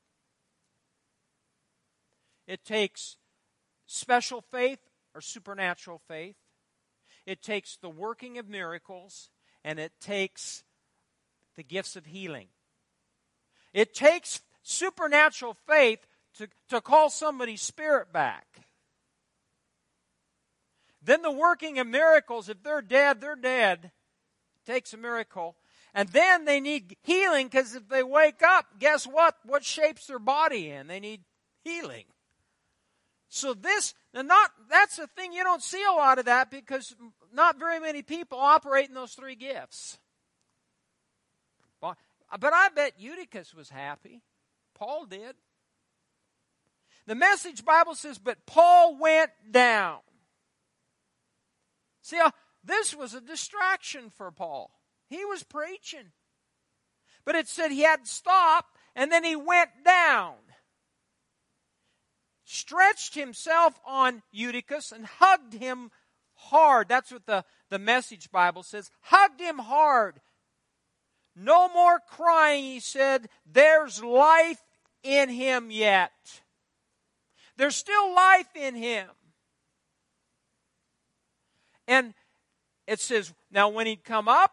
It 2.47 2.63
takes 2.63 3.17
special 3.85 4.39
faith 4.39 4.79
or 5.13 5.19
supernatural 5.19 6.01
faith. 6.07 6.37
It 7.25 7.41
takes 7.41 7.75
the 7.75 7.89
working 7.89 8.37
of 8.37 8.47
miracles, 8.47 9.29
and 9.65 9.79
it 9.79 9.91
takes 9.99 10.63
the 11.57 11.63
gifts 11.63 11.97
of 11.97 12.05
healing. 12.05 12.47
It 13.73 13.93
takes 13.93 14.39
supernatural 14.63 15.57
faith 15.67 16.07
to, 16.37 16.47
to 16.69 16.79
call 16.79 17.09
somebody's 17.09 17.61
spirit 17.61 18.13
back. 18.13 18.47
Then 21.07 21.21
the 21.21 21.31
working 21.31 21.79
of 21.79 21.87
miracles, 21.87 22.49
if 22.49 22.61
they're 22.61 22.81
dead, 22.81 23.21
they're 23.21 23.37
dead. 23.37 23.79
It 23.85 24.69
takes 24.69 24.93
a 24.93 24.97
miracle. 24.97 25.55
And 25.93 26.09
then 26.09 26.43
they 26.43 26.59
need 26.59 26.97
healing 27.01 27.47
because 27.47 27.73
if 27.75 27.87
they 27.87 28.03
wake 28.03 28.43
up, 28.43 28.65
guess 28.77 29.07
what? 29.07 29.35
What 29.45 29.63
shapes 29.63 30.07
their 30.07 30.19
body 30.19 30.69
in? 30.69 30.87
They 30.87 30.99
need 30.99 31.21
healing. 31.63 32.03
So 33.29 33.53
this, 33.53 33.93
not, 34.13 34.51
that's 34.69 34.97
the 34.97 35.07
thing, 35.07 35.31
you 35.31 35.45
don't 35.45 35.63
see 35.63 35.81
a 35.81 35.95
lot 35.95 36.19
of 36.19 36.25
that 36.25 36.51
because 36.51 36.93
not 37.33 37.57
very 37.57 37.79
many 37.79 38.01
people 38.01 38.37
operate 38.37 38.89
in 38.89 38.93
those 38.93 39.13
three 39.13 39.35
gifts. 39.35 39.99
But 41.79 41.95
I 42.53 42.67
bet 42.75 42.99
Eutychus 42.99 43.53
was 43.53 43.69
happy. 43.69 44.21
Paul 44.75 45.05
did. 45.05 45.35
The 47.05 47.15
message 47.15 47.63
Bible 47.63 47.95
says, 47.95 48.17
but 48.17 48.45
Paul 48.45 48.97
went 48.99 49.31
down. 49.49 49.99
See, 52.07 52.19
uh, 52.19 52.31
this 52.63 52.95
was 52.95 53.13
a 53.13 53.19
distraction 53.19 54.09
for 54.09 54.31
Paul. 54.31 54.71
He 55.09 55.25
was 55.25 55.43
preaching. 55.43 56.13
But 57.25 57.35
it 57.35 57.49
said 57.49 57.69
he 57.69 57.81
had 57.81 58.07
stopped 58.07 58.77
and 58.95 59.11
then 59.11 59.25
he 59.25 59.35
went 59.35 59.71
down. 59.83 60.35
Stretched 62.45 63.13
himself 63.13 63.77
on 63.85 64.23
Eutychus 64.31 64.93
and 64.93 65.05
hugged 65.05 65.55
him 65.55 65.91
hard. 66.35 66.87
That's 66.87 67.11
what 67.11 67.25
the, 67.25 67.43
the 67.69 67.77
message 67.77 68.31
Bible 68.31 68.63
says. 68.63 68.89
Hugged 69.01 69.41
him 69.41 69.57
hard. 69.57 70.21
No 71.35 71.67
more 71.67 71.99
crying, 72.07 72.63
he 72.63 72.79
said. 72.79 73.27
There's 73.45 74.01
life 74.01 74.63
in 75.03 75.27
him 75.27 75.71
yet. 75.71 76.13
There's 77.57 77.75
still 77.75 78.15
life 78.15 78.55
in 78.55 78.75
him. 78.75 79.09
And 81.87 82.13
it 82.85 82.99
says, 82.99 83.33
now 83.51 83.69
when 83.69 83.87
he'd 83.87 84.03
come 84.03 84.27
up 84.27 84.51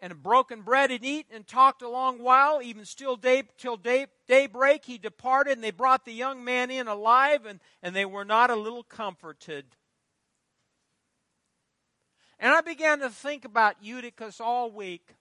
and 0.00 0.22
broken 0.22 0.62
bread 0.62 0.90
and 0.90 1.04
eaten 1.04 1.34
and 1.34 1.46
talked 1.46 1.82
a 1.82 1.88
long 1.88 2.22
while, 2.22 2.60
even 2.62 2.84
still 2.84 3.16
day 3.16 3.42
till 3.56 3.76
day 3.76 4.06
daybreak, 4.26 4.84
he 4.84 4.98
departed, 4.98 5.54
and 5.54 5.64
they 5.64 5.70
brought 5.70 6.04
the 6.04 6.12
young 6.12 6.44
man 6.44 6.70
in 6.70 6.86
alive, 6.86 7.46
and, 7.46 7.60
and 7.82 7.96
they 7.96 8.04
were 8.04 8.24
not 8.24 8.50
a 8.50 8.56
little 8.56 8.82
comforted. 8.82 9.64
And 12.38 12.52
I 12.52 12.60
began 12.60 13.00
to 13.00 13.10
think 13.10 13.44
about 13.44 13.82
Eutychus 13.82 14.40
all 14.40 14.70
week. 14.70 15.14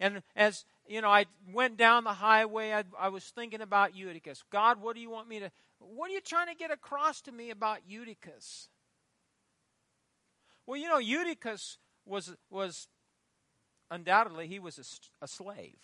And 0.00 0.22
as 0.34 0.64
you 0.88 1.00
know, 1.00 1.08
I 1.08 1.26
went 1.52 1.76
down 1.76 2.04
the 2.04 2.12
highway. 2.12 2.72
I, 2.72 2.84
I, 2.98 3.08
was 3.08 3.24
thinking 3.24 3.60
about 3.60 3.96
Eutychus. 3.96 4.42
God, 4.50 4.82
what 4.82 4.96
do 4.96 5.00
you 5.00 5.08
want 5.08 5.28
me 5.28 5.38
to? 5.38 5.50
What 5.78 6.10
are 6.10 6.14
you 6.14 6.20
trying 6.20 6.48
to 6.48 6.54
get 6.54 6.70
across 6.70 7.20
to 7.22 7.32
me 7.32 7.50
about 7.50 7.78
Eutychus? 7.86 8.68
Well, 10.66 10.80
you 10.80 10.88
know, 10.88 10.98
Eutychus 10.98 11.78
was 12.06 12.34
was 12.50 12.88
undoubtedly 13.90 14.46
he 14.46 14.58
was 14.58 14.78
a, 14.78 15.24
a 15.24 15.28
slave. 15.28 15.78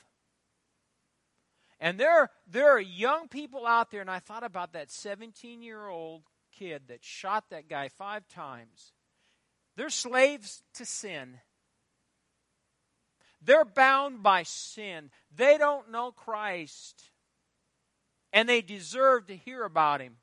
And 1.81 1.99
there, 1.99 2.31
there 2.47 2.71
are 2.71 2.81
young 2.81 3.29
people 3.29 3.67
out 3.67 3.91
there, 3.91 4.03
and 4.03 4.11
I 4.11 4.19
thought 4.19 4.45
about 4.45 4.75
that 4.75 4.91
17 4.91 5.63
year 5.63 5.89
old 5.89 6.23
kid 6.53 6.83
that 6.89 7.03
shot 7.03 7.45
that 7.51 7.69
guy 7.69 7.89
five 7.89 8.29
times. 8.29 8.93
They're 9.77 9.89
slaves 9.89 10.63
to 10.75 10.85
sin. 10.85 11.39
They're 13.41 13.65
bound 13.65 14.23
by 14.23 14.43
sin. 14.43 15.11
They 15.35 15.57
don't 15.57 15.91
know 15.91 16.13
Christ. 16.13 17.05
And 18.33 18.47
they 18.47 18.61
deserve 18.61 19.27
to 19.29 19.37
hear 19.37 19.65
about 19.65 20.03
him. 20.03 20.17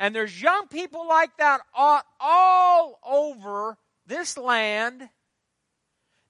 And 0.00 0.14
there's 0.14 0.40
young 0.40 0.66
people 0.68 1.06
like 1.06 1.36
that 1.36 1.60
all 1.74 2.98
over 3.06 3.76
this 4.06 4.38
land 4.38 5.10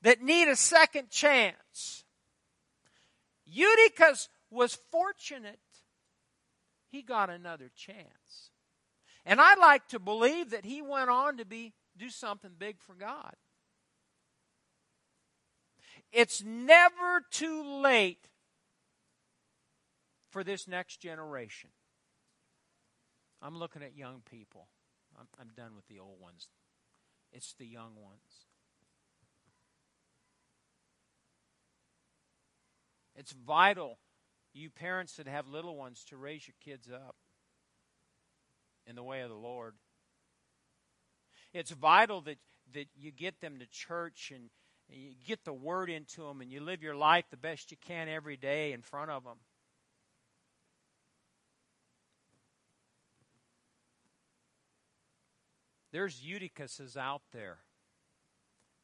that 0.03 0.21
need 0.21 0.49
a 0.49 0.57
second 0.57 1.09
chance. 1.09 2.05
Eutychus 3.47 4.29
was 4.51 4.77
fortunate. 4.91 5.61
He 6.91 7.03
got 7.03 7.31
another 7.31 7.71
chance. 7.77 8.51
And 9.25 9.41
I 9.41 9.55
like 9.55 9.87
to 9.89 10.01
believe 10.01 10.51
that 10.51 10.65
he 10.65 10.83
went 10.83 11.09
on 11.09 11.37
to 11.37 11.45
be 11.45 11.73
do 11.97 12.11
something 12.11 12.51
big 12.59 12.81
for 12.81 12.97
God. 12.97 13.37
It's 16.11 16.43
never 16.43 17.25
too 17.31 17.83
late 17.83 18.27
for 20.31 20.43
this 20.43 20.67
next 20.67 20.97
generation. 20.97 21.71
I'm 23.43 23.59
looking 23.59 23.83
at 23.83 23.97
young 23.97 24.23
people. 24.31 24.69
I'm, 25.19 25.27
I'm 25.41 25.49
done 25.57 25.75
with 25.75 25.87
the 25.89 25.99
old 25.99 26.21
ones. 26.21 26.49
It's 27.33 27.55
the 27.55 27.67
young 27.67 27.95
ones. 27.97 28.47
It's 33.17 33.33
vital, 33.33 33.99
you 34.55 34.71
parents 34.71 35.17
that 35.17 35.29
have 35.29 35.47
little 35.47 35.77
ones, 35.77 36.05
to 36.09 36.17
raise 36.17 36.47
your 36.47 36.55
kids 36.65 36.89
up 36.91 37.17
in 38.87 38.97
the 38.97 39.03
way 39.03 39.21
of 39.21 39.29
the 39.29 39.37
Lord. 39.37 39.75
It's 41.53 41.71
vital 41.71 42.23
that, 42.23 42.39
that 42.73 42.87
you 42.97 43.11
get 43.11 43.41
them 43.41 43.59
to 43.59 43.67
church 43.67 44.33
and 44.35 44.49
you 44.89 45.11
get 45.27 45.45
the 45.45 45.53
word 45.53 45.91
into 45.91 46.23
them 46.23 46.41
and 46.41 46.51
you 46.51 46.61
live 46.61 46.83
your 46.83 46.97
life 46.97 47.25
the 47.31 47.37
best 47.37 47.71
you 47.71 47.77
can 47.87 48.09
every 48.09 48.37
day 48.37 48.73
in 48.73 48.83
front 48.83 49.11
of 49.11 49.25
them. 49.25 49.37
There's 55.93 56.21
Eutychuses 56.21 56.97
out 56.97 57.23
there 57.33 57.59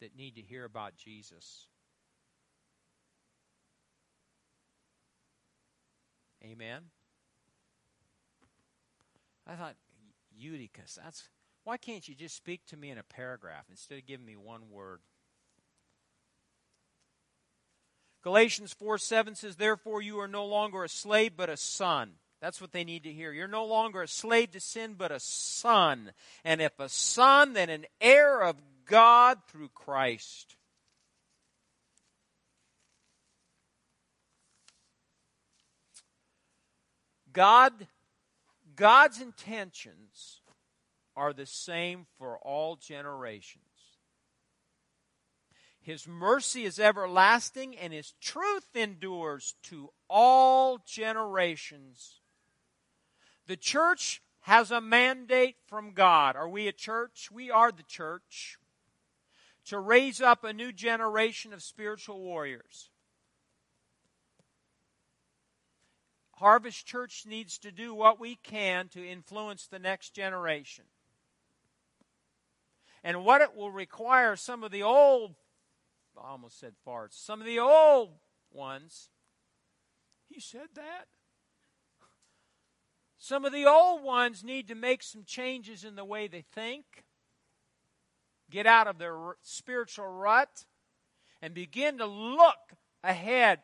that 0.00 0.16
need 0.16 0.34
to 0.34 0.42
hear 0.42 0.64
about 0.64 0.96
Jesus. 0.96 1.66
Amen. 6.44 6.82
I 9.46 9.54
thought 9.54 9.76
Eutychus. 10.36 10.98
That's 11.02 11.28
why 11.64 11.76
can't 11.76 12.06
you 12.08 12.14
just 12.14 12.36
speak 12.36 12.64
to 12.66 12.76
me 12.76 12.90
in 12.90 12.98
a 12.98 13.02
paragraph 13.02 13.64
instead 13.70 13.98
of 13.98 14.06
giving 14.06 14.26
me 14.26 14.36
one 14.36 14.70
word? 14.70 15.00
Galatians 18.22 18.72
4 18.72 18.98
7 18.98 19.34
says, 19.36 19.56
Therefore 19.56 20.02
you 20.02 20.18
are 20.18 20.28
no 20.28 20.44
longer 20.44 20.82
a 20.82 20.88
slave, 20.88 21.32
but 21.36 21.48
a 21.48 21.56
son. 21.56 22.14
That's 22.40 22.60
what 22.60 22.72
they 22.72 22.84
need 22.84 23.04
to 23.04 23.12
hear. 23.12 23.32
You're 23.32 23.48
no 23.48 23.64
longer 23.64 24.02
a 24.02 24.08
slave 24.08 24.52
to 24.52 24.60
sin, 24.60 24.94
but 24.96 25.10
a 25.10 25.20
son. 25.20 26.12
And 26.44 26.60
if 26.60 26.78
a 26.78 26.88
son, 26.88 27.54
then 27.54 27.70
an 27.70 27.86
heir 28.00 28.42
of 28.42 28.56
God 28.84 29.38
through 29.48 29.70
Christ. 29.70 30.56
God, 37.32 37.86
God's 38.76 39.20
intentions 39.20 40.40
are 41.16 41.32
the 41.32 41.46
same 41.46 42.06
for 42.18 42.38
all 42.38 42.76
generations. 42.76 43.62
His 45.80 46.08
mercy 46.08 46.64
is 46.64 46.80
everlasting, 46.80 47.76
and 47.76 47.92
His 47.92 48.12
truth 48.20 48.74
endures 48.74 49.54
to 49.64 49.90
all 50.08 50.78
generations. 50.86 52.20
The 53.46 53.56
church 53.56 54.22
has 54.40 54.70
a 54.70 54.80
mandate 54.80 55.56
from 55.66 55.92
God. 55.92 56.36
Are 56.36 56.48
we 56.48 56.68
a 56.68 56.72
church? 56.72 57.30
We 57.32 57.50
are 57.50 57.72
the 57.72 57.82
church. 57.82 58.58
To 59.66 59.78
raise 59.80 60.20
up 60.20 60.44
a 60.44 60.52
new 60.52 60.72
generation 60.72 61.52
of 61.52 61.62
spiritual 61.62 62.20
warriors. 62.20 62.90
Harvest 66.36 66.86
Church 66.86 67.24
needs 67.26 67.58
to 67.58 67.72
do 67.72 67.94
what 67.94 68.20
we 68.20 68.36
can 68.36 68.88
to 68.88 69.04
influence 69.04 69.66
the 69.66 69.78
next 69.78 70.10
generation. 70.10 70.84
And 73.02 73.24
what 73.24 73.40
it 73.40 73.56
will 73.56 73.70
require 73.70 74.36
some 74.36 74.62
of 74.62 74.70
the 74.70 74.82
old, 74.82 75.34
I 76.16 76.28
almost 76.28 76.60
said 76.60 76.74
farts, 76.86 77.14
some 77.14 77.40
of 77.40 77.46
the 77.46 77.58
old 77.58 78.10
ones. 78.52 79.08
He 80.28 80.40
said 80.40 80.68
that. 80.74 81.06
Some 83.26 83.44
of 83.44 83.52
the 83.52 83.66
old 83.66 84.04
ones 84.04 84.44
need 84.44 84.68
to 84.68 84.76
make 84.76 85.02
some 85.02 85.24
changes 85.24 85.82
in 85.82 85.96
the 85.96 86.04
way 86.04 86.28
they 86.28 86.44
think, 86.54 86.84
get 88.48 88.68
out 88.68 88.86
of 88.86 88.98
their 88.98 89.18
spiritual 89.42 90.06
rut, 90.06 90.64
and 91.42 91.52
begin 91.52 91.98
to 91.98 92.06
look 92.06 92.76
ahead. 93.02 93.62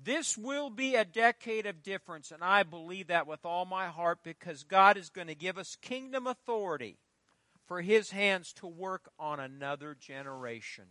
This 0.00 0.38
will 0.38 0.70
be 0.70 0.94
a 0.94 1.04
decade 1.04 1.66
of 1.66 1.82
difference, 1.82 2.30
and 2.30 2.44
I 2.44 2.62
believe 2.62 3.08
that 3.08 3.26
with 3.26 3.44
all 3.44 3.64
my 3.64 3.88
heart 3.88 4.20
because 4.22 4.62
God 4.62 4.96
is 4.96 5.10
going 5.10 5.26
to 5.26 5.34
give 5.34 5.58
us 5.58 5.74
kingdom 5.82 6.28
authority 6.28 6.96
for 7.66 7.80
His 7.80 8.12
hands 8.12 8.52
to 8.52 8.68
work 8.68 9.10
on 9.18 9.40
another 9.40 9.96
generation. 9.98 10.84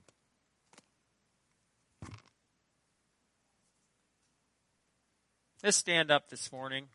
Let's 5.61 5.75
stand 5.75 6.09
up 6.09 6.29
this 6.29 6.53
morning. 6.53 6.85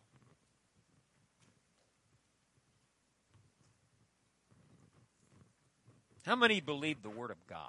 How 6.25 6.35
many 6.35 6.63
believe 6.63 7.03
the 7.03 7.11
Word 7.11 7.31
of 7.31 7.47
God? 7.47 7.69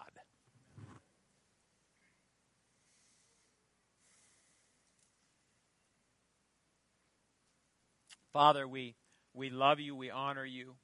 Father, 8.31 8.65
we, 8.65 8.95
we 9.33 9.49
love 9.49 9.81
you, 9.81 9.97
we 9.97 10.09
honor 10.09 10.45
you. 10.45 10.75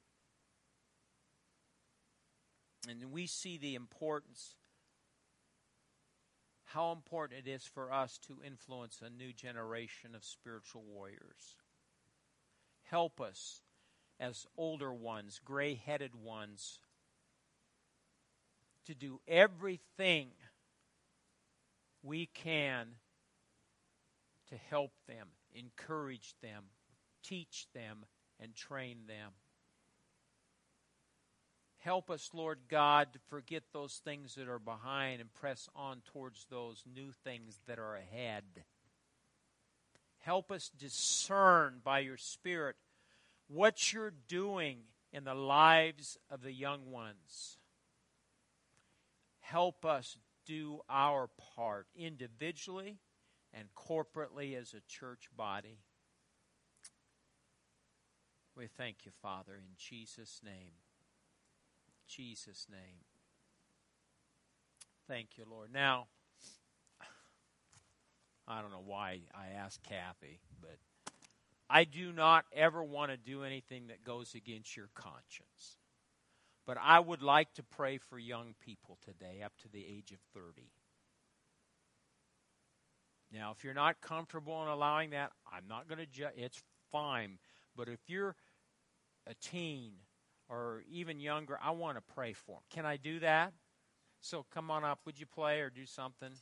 And 2.86 3.10
we 3.12 3.26
see 3.26 3.56
the 3.56 3.74
importance, 3.74 4.56
how 6.72 6.92
important 6.92 7.46
it 7.46 7.50
is 7.50 7.64
for 7.64 7.92
us 7.92 8.18
to 8.26 8.38
influence 8.44 9.00
a 9.02 9.10
new 9.10 9.32
generation 9.32 10.14
of 10.14 10.24
spiritual 10.24 10.82
warriors. 10.82 11.56
Help 12.84 13.20
us 13.20 13.62
as 14.18 14.46
older 14.56 14.92
ones, 14.92 15.40
gray 15.44 15.74
headed 15.74 16.14
ones, 16.14 16.80
to 18.86 18.94
do 18.94 19.20
everything 19.28 20.28
we 22.02 22.26
can 22.26 22.88
to 24.48 24.56
help 24.70 24.92
them, 25.06 25.28
encourage 25.54 26.34
them, 26.42 26.64
teach 27.22 27.66
them, 27.74 28.04
and 28.40 28.54
train 28.54 28.98
them. 29.06 29.32
Help 31.84 32.10
us, 32.10 32.30
Lord 32.32 32.58
God, 32.68 33.12
to 33.12 33.18
forget 33.28 33.64
those 33.72 34.00
things 34.04 34.36
that 34.36 34.48
are 34.48 34.58
behind 34.58 35.20
and 35.20 35.32
press 35.34 35.68
on 35.74 36.02
towards 36.12 36.46
those 36.48 36.84
new 36.94 37.10
things 37.24 37.60
that 37.66 37.78
are 37.78 37.96
ahead. 37.96 38.44
Help 40.20 40.52
us 40.52 40.70
discern 40.78 41.80
by 41.82 41.98
your 41.98 42.16
Spirit 42.16 42.76
what 43.48 43.92
you're 43.92 44.14
doing 44.28 44.78
in 45.12 45.24
the 45.24 45.34
lives 45.34 46.16
of 46.30 46.42
the 46.42 46.52
young 46.52 46.90
ones 46.90 47.58
help 49.52 49.84
us 49.84 50.16
do 50.46 50.80
our 50.88 51.28
part 51.54 51.86
individually 51.94 52.96
and 53.52 53.68
corporately 53.74 54.58
as 54.58 54.72
a 54.72 54.80
church 54.88 55.28
body. 55.36 55.78
We 58.56 58.66
thank 58.66 59.04
you, 59.04 59.12
Father, 59.20 59.52
in 59.54 59.76
Jesus' 59.76 60.40
name. 60.42 60.72
Jesus' 62.14 62.66
name. 62.70 63.00
Thank 65.08 65.30
you, 65.36 65.44
Lord. 65.50 65.72
Now, 65.72 66.06
I 68.46 68.60
don't 68.60 68.70
know 68.70 68.82
why 68.84 69.20
I 69.34 69.58
asked 69.58 69.82
Kathy, 69.82 70.40
but 70.60 70.76
I 71.70 71.84
do 71.84 72.12
not 72.12 72.44
ever 72.52 72.82
want 72.82 73.10
to 73.10 73.16
do 73.16 73.44
anything 73.44 73.86
that 73.88 74.04
goes 74.04 74.34
against 74.34 74.76
your 74.76 74.88
conscience. 74.94 75.78
But 76.66 76.76
I 76.80 77.00
would 77.00 77.22
like 77.22 77.52
to 77.54 77.62
pray 77.62 77.98
for 77.98 78.18
young 78.18 78.54
people 78.60 78.98
today 79.04 79.42
up 79.44 79.52
to 79.62 79.68
the 79.68 79.84
age 79.84 80.12
of 80.12 80.18
30. 80.34 80.70
Now, 83.32 83.54
if 83.56 83.64
you're 83.64 83.74
not 83.74 84.00
comfortable 84.02 84.62
in 84.62 84.68
allowing 84.68 85.10
that, 85.10 85.32
I'm 85.50 85.66
not 85.66 85.88
going 85.88 85.98
to 85.98 86.06
judge. 86.06 86.34
It's 86.36 86.62
fine. 86.92 87.38
But 87.74 87.88
if 87.88 88.00
you're 88.06 88.36
a 89.26 89.34
teen 89.34 89.92
or 90.52 90.82
even 90.90 91.18
younger, 91.18 91.58
I 91.62 91.70
want 91.70 91.96
to 91.96 92.14
pray 92.14 92.34
for 92.34 92.56
them. 92.56 92.62
Can 92.70 92.84
I 92.84 92.98
do 92.98 93.20
that? 93.20 93.54
So 94.20 94.44
come 94.52 94.70
on 94.70 94.84
up. 94.84 95.00
Would 95.06 95.18
you 95.18 95.26
play 95.26 95.60
or 95.60 95.70
do 95.70 95.86
something? 95.86 96.32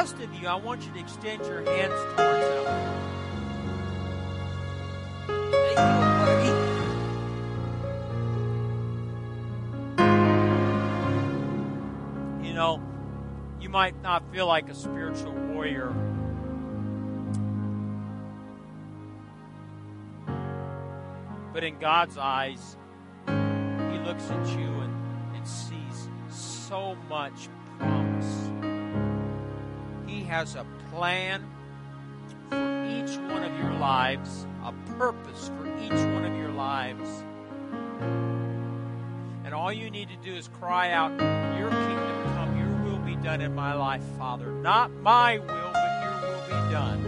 Rest 0.00 0.18
of 0.18 0.32
you, 0.32 0.48
I 0.48 0.54
want 0.54 0.80
you 0.86 0.90
to 0.92 0.98
extend 0.98 1.44
your 1.44 1.60
hands 1.60 1.92
towards 2.16 2.46
them. 2.48 2.64
You. 12.40 12.48
You 12.48 12.54
know, 12.54 12.80
you 13.60 13.68
might 13.68 14.00
not 14.02 14.22
feel 14.32 14.46
like 14.46 14.70
a 14.70 14.74
spiritual 14.74 15.32
warrior 15.32 15.92
but 21.52 21.62
in 21.62 21.78
God's 21.78 22.16
eyes, 22.16 22.78
He 23.26 23.98
looks 23.98 24.30
at 24.30 24.46
you 24.46 24.66
and, 24.66 25.36
and 25.36 25.46
sees 25.46 26.08
so 26.30 26.96
much 27.10 27.50
has 30.30 30.54
a 30.54 30.64
plan 30.92 31.44
for 32.48 32.86
each 32.86 33.16
one 33.32 33.42
of 33.42 33.58
your 33.58 33.72
lives, 33.80 34.46
a 34.64 34.72
purpose 34.96 35.50
for 35.58 35.66
each 35.82 35.90
one 35.90 36.24
of 36.24 36.36
your 36.36 36.52
lives. 36.52 37.24
And 39.44 39.52
all 39.52 39.72
you 39.72 39.90
need 39.90 40.08
to 40.08 40.16
do 40.18 40.32
is 40.32 40.46
cry 40.46 40.92
out, 40.92 41.10
Your 41.58 41.70
kingdom 41.70 42.22
come, 42.34 42.56
your 42.56 42.70
will 42.84 43.00
be 43.00 43.16
done 43.16 43.40
in 43.40 43.56
my 43.56 43.74
life, 43.74 44.04
Father. 44.16 44.52
Not 44.52 44.92
my 45.02 45.38
will, 45.38 45.72
but 45.72 46.02
your 46.04 46.20
will 46.22 46.46
be 46.46 46.72
done. 46.72 47.00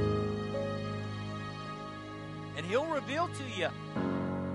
And 2.56 2.66
He'll 2.66 2.86
reveal 2.86 3.28
to 3.28 3.44
you 3.56 3.68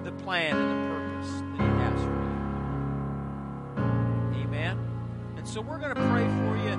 the 0.03 0.11
plan 0.24 0.57
and 0.57 0.72
the 0.72 0.88
purpose 0.89 0.96
so 5.47 5.61
we're 5.61 5.77
going 5.77 5.95
to 5.95 6.01
pray 6.09 6.25
for 6.25 6.57
you 6.57 6.73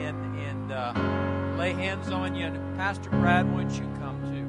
and, 0.00 0.38
and 0.38 0.72
uh, 0.72 0.94
lay 1.58 1.72
hands 1.72 2.08
on 2.08 2.34
you. 2.34 2.46
And 2.46 2.76
Pastor 2.76 3.10
Brad, 3.10 3.46
why 3.52 3.64
don't 3.64 3.74
you 3.74 3.86
come 4.00 4.18
too? 4.32 4.46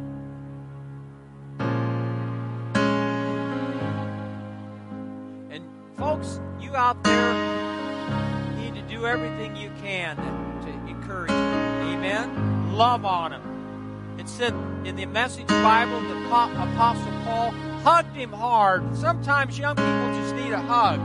And 5.53 5.63
folks, 5.97 6.39
you 6.61 6.73
out 6.73 7.03
there 7.03 7.33
need 8.55 8.75
to 8.75 8.81
do 8.83 9.05
everything 9.05 9.57
you 9.57 9.71
can 9.81 10.15
to 10.15 10.89
encourage 10.89 11.31
them. 11.31 11.97
Amen. 11.97 12.73
Love 12.73 13.03
on 13.03 13.31
them. 13.31 14.15
It 14.17 14.29
said 14.29 14.53
in 14.85 14.95
the 14.95 15.05
Message 15.05 15.47
Bible, 15.47 15.99
the 15.99 16.25
Apostle 16.27 17.11
Paul 17.25 17.51
hugged 17.83 18.15
him 18.15 18.31
hard. 18.31 18.95
Sometimes 18.95 19.59
young 19.59 19.75
people 19.75 20.21
just 20.21 20.33
need 20.35 20.53
a 20.53 20.61
hug. 20.61 21.01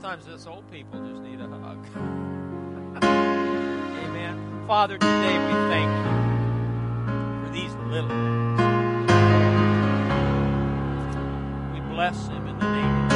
Sometimes 0.00 0.28
us 0.28 0.46
old 0.46 0.64
people 0.70 0.98
just 1.06 1.20
need 1.20 1.40
a 1.40 1.46
hug. 1.46 1.86
Amen. 3.04 4.64
Father, 4.66 4.96
today 4.96 5.36
we 5.36 5.52
thank 5.68 5.90
you 5.92 6.12
for 7.44 7.50
these 7.52 7.74
little 7.92 8.08
things. 8.08 8.60
We 11.74 11.80
bless 11.94 12.28
them 12.28 12.46
in 12.46 12.58
the 12.58 12.72
name 12.76 13.04
of 13.04 13.09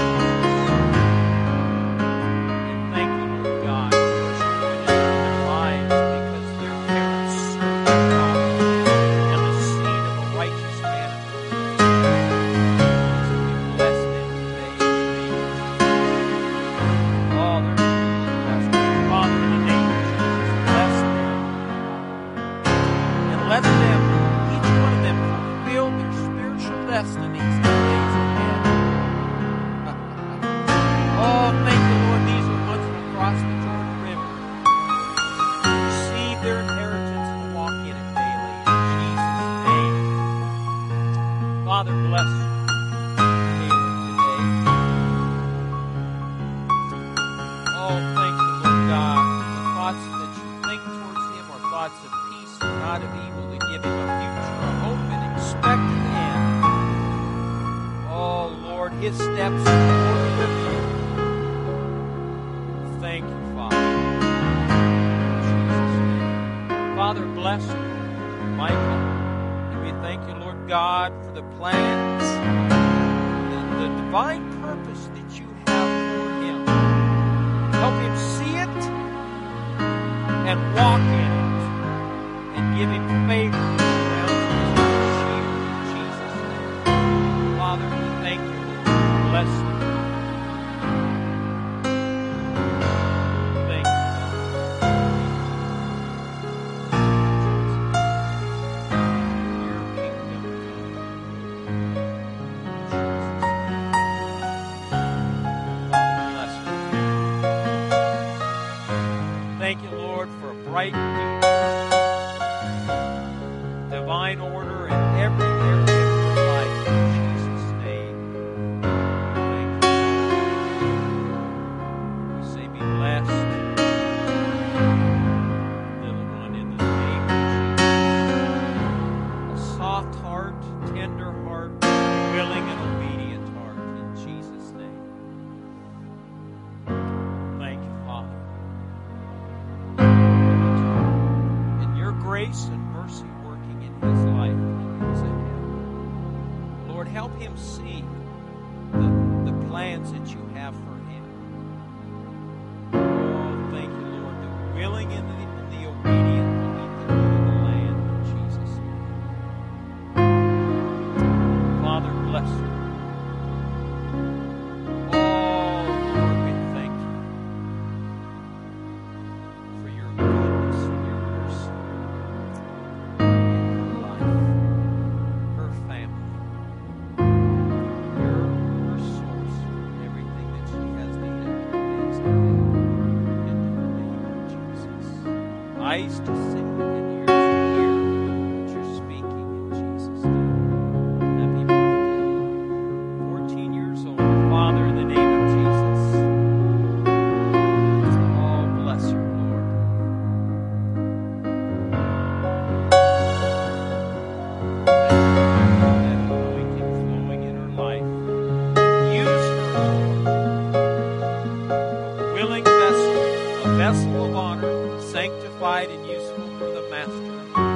gospel 213.95 214.25
of 214.25 214.35
honor, 214.35 215.01
sanctified 215.01 215.89
and 215.89 216.05
useful 216.05 216.49
for 216.59 216.65
the 216.65 216.83
Master. 216.91 217.74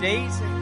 days 0.00 0.57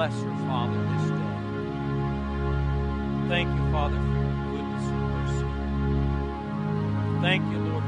bless 0.00 0.22
your 0.22 0.34
Father 0.48 0.80
this 0.96 1.10
day. 1.10 1.30
Thank 3.28 3.48
you, 3.54 3.64
Father, 3.70 3.98
for 3.98 4.16
your 4.24 4.32
goodness 4.50 4.86
and 4.88 5.02
mercy. 5.12 5.48
Thank 7.20 7.42
you, 7.52 7.58
Lord. 7.58 7.79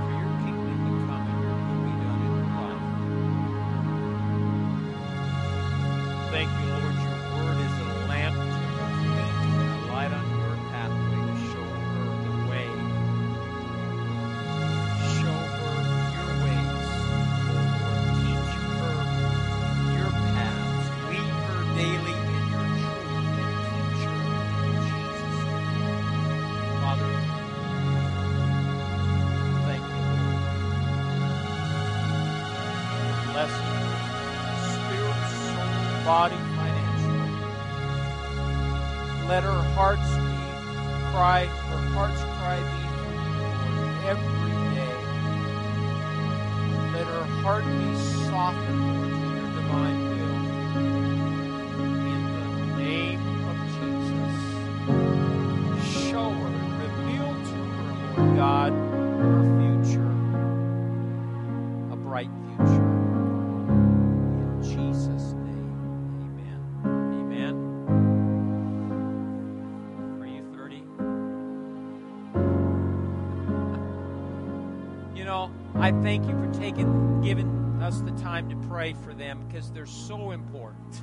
I 75.83 75.91
thank 75.91 76.29
you 76.29 76.31
for 76.31 76.47
taking, 76.61 77.21
giving 77.23 77.83
us 77.83 78.01
the 78.03 78.13
time 78.13 78.49
to 78.51 78.69
pray 78.69 78.93
for 78.93 79.13
them 79.13 79.45
because 79.49 79.73
they're 79.73 79.85
so 79.85 80.31
important. 80.31 81.03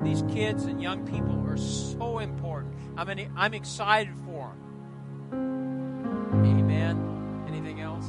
These 0.00 0.22
kids 0.32 0.64
and 0.64 0.80
young 0.80 1.06
people 1.06 1.46
are 1.46 1.58
so 1.58 2.18
important. 2.18 2.74
I 2.96 3.04
mean, 3.04 3.30
I'm 3.36 3.52
excited 3.52 4.14
for 4.24 4.54
them. 5.30 6.30
Amen. 6.32 7.44
Anything 7.46 7.82
else? 7.82 8.06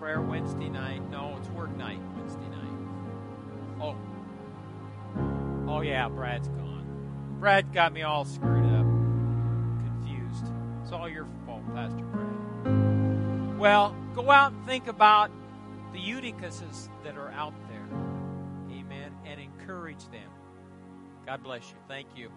Prayer 0.00 0.22
Wednesday 0.22 0.70
night. 0.70 1.02
No, 1.10 1.36
it's 1.38 1.50
work 1.50 1.76
night 1.76 2.00
Wednesday 2.16 2.48
night. 2.48 2.62
Oh. 3.78 3.94
Oh, 5.68 5.82
yeah, 5.82 6.08
Brad's 6.08 6.48
gone. 6.48 6.86
Brad 7.38 7.74
got 7.74 7.92
me 7.92 8.00
all 8.00 8.24
screwed 8.24 8.64
up, 8.72 8.86
confused. 9.84 10.46
It's 10.82 10.92
all 10.92 11.10
your 11.10 11.26
fault, 11.44 11.62
Pastor 11.74 12.04
Brad. 12.04 12.21
Well, 13.62 13.94
go 14.16 14.28
out 14.28 14.50
and 14.50 14.66
think 14.66 14.88
about 14.88 15.30
the 15.92 16.00
Eutychuses 16.00 16.88
that 17.04 17.16
are 17.16 17.30
out 17.30 17.54
there. 17.68 17.86
Amen. 18.72 19.14
And 19.24 19.40
encourage 19.40 20.04
them. 20.10 20.28
God 21.24 21.44
bless 21.44 21.70
you. 21.70 21.76
Thank 21.86 22.08
you. 22.16 22.28